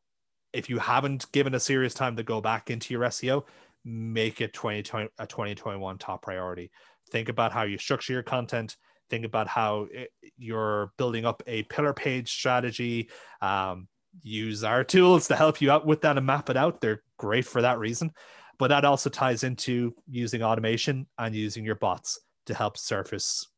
if 0.52 0.68
you 0.68 0.78
haven't 0.78 1.30
given 1.32 1.54
a 1.54 1.60
serious 1.60 1.94
time 1.94 2.16
to 2.16 2.22
go 2.22 2.40
back 2.40 2.70
into 2.70 2.92
your 2.92 3.02
SEO, 3.04 3.44
make 3.84 4.40
it 4.40 4.52
2020, 4.52 5.08
a 5.18 5.26
2021 5.26 5.98
top 5.98 6.22
priority. 6.22 6.70
Think 7.10 7.28
about 7.28 7.52
how 7.52 7.62
you 7.62 7.78
structure 7.78 8.12
your 8.12 8.22
content. 8.22 8.76
Think 9.08 9.24
about 9.24 9.46
how 9.46 9.86
it, 9.92 10.10
you're 10.36 10.92
building 10.98 11.24
up 11.24 11.42
a 11.46 11.62
pillar 11.64 11.92
page 11.92 12.32
strategy. 12.32 13.08
Um, 13.40 13.88
use 14.22 14.64
our 14.64 14.84
tools 14.84 15.28
to 15.28 15.36
help 15.36 15.60
you 15.60 15.70
out 15.70 15.86
with 15.86 16.00
that 16.02 16.16
and 16.16 16.26
map 16.26 16.50
it 16.50 16.56
out. 16.56 16.80
They're 16.80 17.02
great 17.16 17.44
for 17.44 17.62
that 17.62 17.78
reason. 17.78 18.12
But 18.58 18.68
that 18.68 18.84
also 18.84 19.10
ties 19.10 19.44
into 19.44 19.94
using 20.08 20.42
automation 20.42 21.06
and 21.18 21.34
using 21.34 21.64
your 21.64 21.74
bots 21.74 22.18
to 22.46 22.54
help 22.54 22.78
surface 22.78 23.48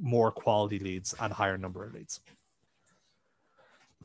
more 0.00 0.30
quality 0.30 0.78
leads 0.78 1.14
and 1.20 1.32
higher 1.32 1.58
number 1.58 1.84
of 1.84 1.94
leads. 1.94 2.20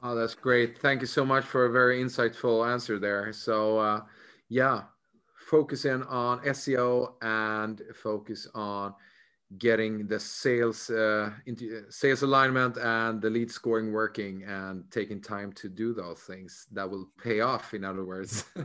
Oh, 0.04 0.16
that's 0.16 0.36
great. 0.36 0.80
Thank 0.80 1.02
you 1.02 1.08
so 1.08 1.24
much 1.24 1.46
for 1.46 1.66
a 1.66 1.72
very 1.72 2.04
insightful 2.04 2.68
answer 2.68 2.98
there. 2.98 3.32
So, 3.32 3.78
uh, 3.78 4.02
yeah, 4.50 4.84
focus 5.36 5.86
in 5.86 6.04
on 6.04 6.40
SEO 6.40 7.14
and 7.22 7.82
focus 7.94 8.48
on 8.56 8.96
getting 9.58 10.08
the 10.08 10.20
sales 10.20 10.90
uh, 10.90 11.30
into 11.46 11.80
uh, 11.80 11.82
sales 11.90 12.22
alignment 12.22 12.78
and 12.78 13.22
the 13.22 13.30
lead 13.30 13.52
scoring 13.52 13.92
working 13.92 14.44
and 14.44 14.84
taking 14.92 15.22
time 15.22 15.52
to 15.54 15.68
do 15.68 15.94
those 15.94 16.20
things 16.20 16.68
that 16.72 16.90
will 16.90 17.08
pay 17.22 17.42
off 17.42 17.74
in 17.74 17.84
other 17.84 18.06
words. 18.06 18.46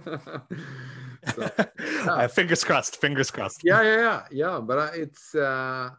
So, 1.34 1.50
yeah. 1.58 2.06
uh, 2.08 2.28
fingers 2.28 2.62
crossed 2.62 3.00
fingers 3.00 3.32
crossed. 3.32 3.62
Yeah 3.64 3.82
yeah 3.82 3.96
yeah 3.96 4.22
yeah 4.30 4.60
but 4.60 4.78
uh, 4.78 4.90
it's 4.94 5.34
uh 5.34 5.90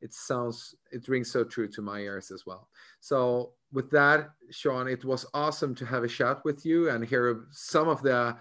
it 0.00 0.14
sounds 0.14 0.76
it 0.92 1.08
rings 1.08 1.32
so 1.32 1.42
true 1.42 1.66
to 1.68 1.82
my 1.82 1.98
ears 1.98 2.30
as 2.30 2.46
well. 2.46 2.68
So 3.00 3.54
with 3.72 3.90
that 3.90 4.30
sean 4.50 4.86
it 4.86 5.04
was 5.04 5.26
awesome 5.34 5.74
to 5.76 5.86
have 5.86 6.04
a 6.04 6.08
chat 6.08 6.44
with 6.44 6.64
you 6.64 6.90
and 6.90 7.04
hear 7.04 7.46
some 7.50 7.88
of 7.88 8.02
the 8.02 8.36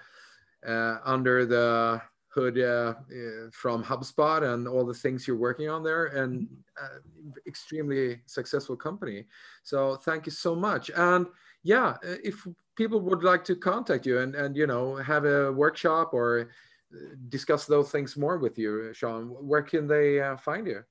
uh, 0.67 0.97
under 1.03 1.45
the 1.45 2.01
hood 2.33 2.57
uh, 2.57 2.93
uh, 3.11 3.49
from 3.51 3.83
HubSpot 3.83 4.53
and 4.53 4.67
all 4.67 4.85
the 4.85 4.93
things 4.93 5.27
you're 5.27 5.37
working 5.37 5.69
on 5.69 5.83
there, 5.83 6.05
and 6.05 6.47
uh, 6.81 6.99
extremely 7.45 8.21
successful 8.25 8.75
company. 8.75 9.25
So 9.63 9.97
thank 9.97 10.25
you 10.25 10.31
so 10.31 10.55
much. 10.55 10.89
And 10.95 11.27
yeah, 11.63 11.97
uh, 12.07 12.15
if 12.23 12.47
people 12.75 13.01
would 13.01 13.23
like 13.23 13.43
to 13.45 13.55
contact 13.55 14.05
you 14.05 14.19
and 14.19 14.35
and 14.35 14.55
you 14.55 14.65
know 14.65 14.95
have 14.95 15.25
a 15.25 15.51
workshop 15.51 16.13
or 16.13 16.49
uh, 16.93 17.15
discuss 17.29 17.65
those 17.65 17.91
things 17.91 18.15
more 18.15 18.37
with 18.37 18.57
you, 18.57 18.93
Sean, 18.93 19.27
where 19.27 19.63
can 19.63 19.87
they 19.87 20.21
uh, 20.21 20.37
find 20.37 20.67
you? 20.67 20.83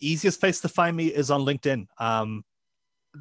Easiest 0.00 0.40
place 0.40 0.60
to 0.60 0.68
find 0.68 0.96
me 0.96 1.06
is 1.06 1.30
on 1.30 1.40
LinkedIn. 1.40 1.86
Um, 1.98 2.44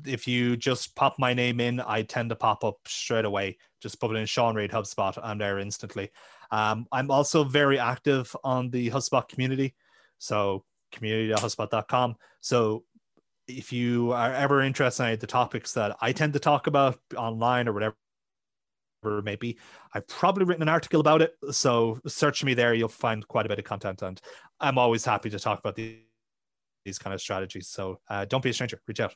if 0.05 0.27
you 0.27 0.57
just 0.57 0.95
pop 0.95 1.17
my 1.17 1.33
name 1.33 1.59
in, 1.59 1.79
I 1.79 2.01
tend 2.01 2.29
to 2.29 2.35
pop 2.35 2.63
up 2.63 2.79
straight 2.85 3.23
away. 3.23 3.57
Just 3.81 3.99
put 3.99 4.11
it 4.11 4.19
in 4.19 4.25
Sean 4.25 4.55
Reid 4.55 4.71
HubSpot. 4.71 5.17
I'm 5.23 5.37
there 5.37 5.59
instantly. 5.59 6.11
Um, 6.51 6.85
I'm 6.91 7.11
also 7.11 7.43
very 7.43 7.79
active 7.79 8.35
on 8.43 8.69
the 8.69 8.89
HubSpot 8.89 9.27
community. 9.27 9.75
So 10.17 10.63
community.hubspot.com. 10.91 12.15
So 12.41 12.83
if 13.47 13.71
you 13.71 14.11
are 14.11 14.33
ever 14.33 14.61
interested 14.61 15.03
in 15.03 15.19
the 15.19 15.27
topics 15.27 15.73
that 15.73 15.95
I 16.01 16.11
tend 16.11 16.33
to 16.33 16.39
talk 16.39 16.67
about 16.67 16.99
online 17.15 17.67
or 17.67 17.73
whatever 17.73 17.95
it 19.05 19.23
may 19.23 19.35
be, 19.35 19.57
I've 19.93 20.07
probably 20.07 20.45
written 20.45 20.63
an 20.63 20.69
article 20.69 20.99
about 20.99 21.21
it. 21.21 21.33
So 21.51 21.99
search 22.07 22.43
me 22.43 22.53
there, 22.53 22.73
you'll 22.73 22.89
find 22.89 23.27
quite 23.27 23.45
a 23.45 23.49
bit 23.49 23.59
of 23.59 23.65
content. 23.65 24.01
And 24.01 24.19
I'm 24.59 24.77
always 24.77 25.05
happy 25.05 25.29
to 25.29 25.39
talk 25.39 25.59
about 25.59 25.75
these, 25.75 25.97
these 26.85 26.97
kind 26.97 27.13
of 27.13 27.21
strategies. 27.21 27.67
So 27.67 27.99
uh, 28.09 28.25
don't 28.25 28.43
be 28.43 28.49
a 28.49 28.53
stranger, 28.53 28.81
reach 28.87 28.99
out. 28.99 29.13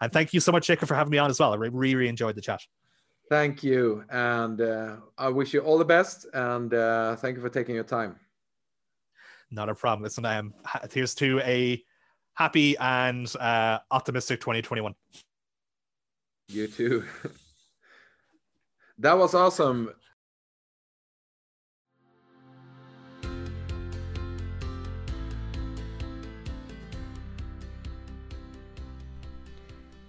And 0.00 0.12
thank 0.12 0.34
you 0.34 0.40
so 0.40 0.50
much, 0.50 0.66
Jacob, 0.66 0.88
for 0.88 0.94
having 0.94 1.12
me 1.12 1.18
on 1.18 1.30
as 1.30 1.38
well. 1.38 1.52
I 1.52 1.56
really, 1.56 1.94
really 1.94 2.08
enjoyed 2.08 2.34
the 2.34 2.40
chat. 2.42 2.60
Thank 3.28 3.62
you. 3.62 4.04
And 4.10 4.60
uh, 4.60 4.96
I 5.16 5.28
wish 5.28 5.54
you 5.54 5.60
all 5.60 5.78
the 5.78 5.84
best. 5.84 6.26
And 6.34 6.72
uh, 6.74 7.16
thank 7.16 7.36
you 7.36 7.42
for 7.42 7.48
taking 7.48 7.74
your 7.74 7.84
time. 7.84 8.16
Not 9.50 9.68
a 9.68 9.74
problem. 9.74 10.02
Listen, 10.02 10.24
I 10.24 10.34
am 10.34 10.54
here's 10.92 11.14
to 11.16 11.40
a 11.40 11.82
happy 12.34 12.76
and 12.78 13.34
uh, 13.36 13.78
optimistic 13.90 14.40
2021. 14.40 14.94
You 16.48 16.66
too. 16.66 17.04
that 18.98 19.16
was 19.16 19.34
awesome. 19.34 19.90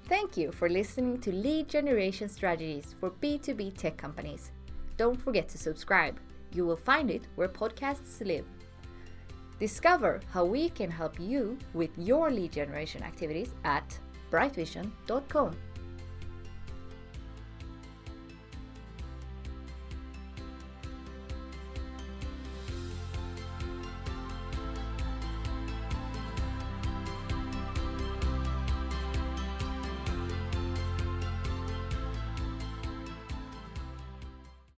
Thank 0.07 0.37
you 0.37 0.51
for 0.51 0.69
listening 0.69 1.19
to 1.21 1.31
Lead 1.31 1.67
Generation 1.67 2.29
Strategies 2.29 2.93
for 2.99 3.09
B2B 3.09 3.75
tech 3.75 3.97
companies. 3.97 4.51
Don't 4.97 5.19
forget 5.19 5.49
to 5.49 5.57
subscribe. 5.57 6.19
You 6.53 6.63
will 6.63 6.77
find 6.77 7.09
it 7.09 7.23
where 7.33 7.47
podcasts 7.47 8.23
live. 8.23 8.45
Discover 9.59 10.21
how 10.31 10.45
we 10.45 10.69
can 10.69 10.91
help 10.91 11.19
you 11.19 11.57
with 11.73 11.89
your 11.97 12.29
lead 12.29 12.51
generation 12.51 13.01
activities 13.01 13.55
at 13.63 13.97
brightvision.com. 14.29 15.55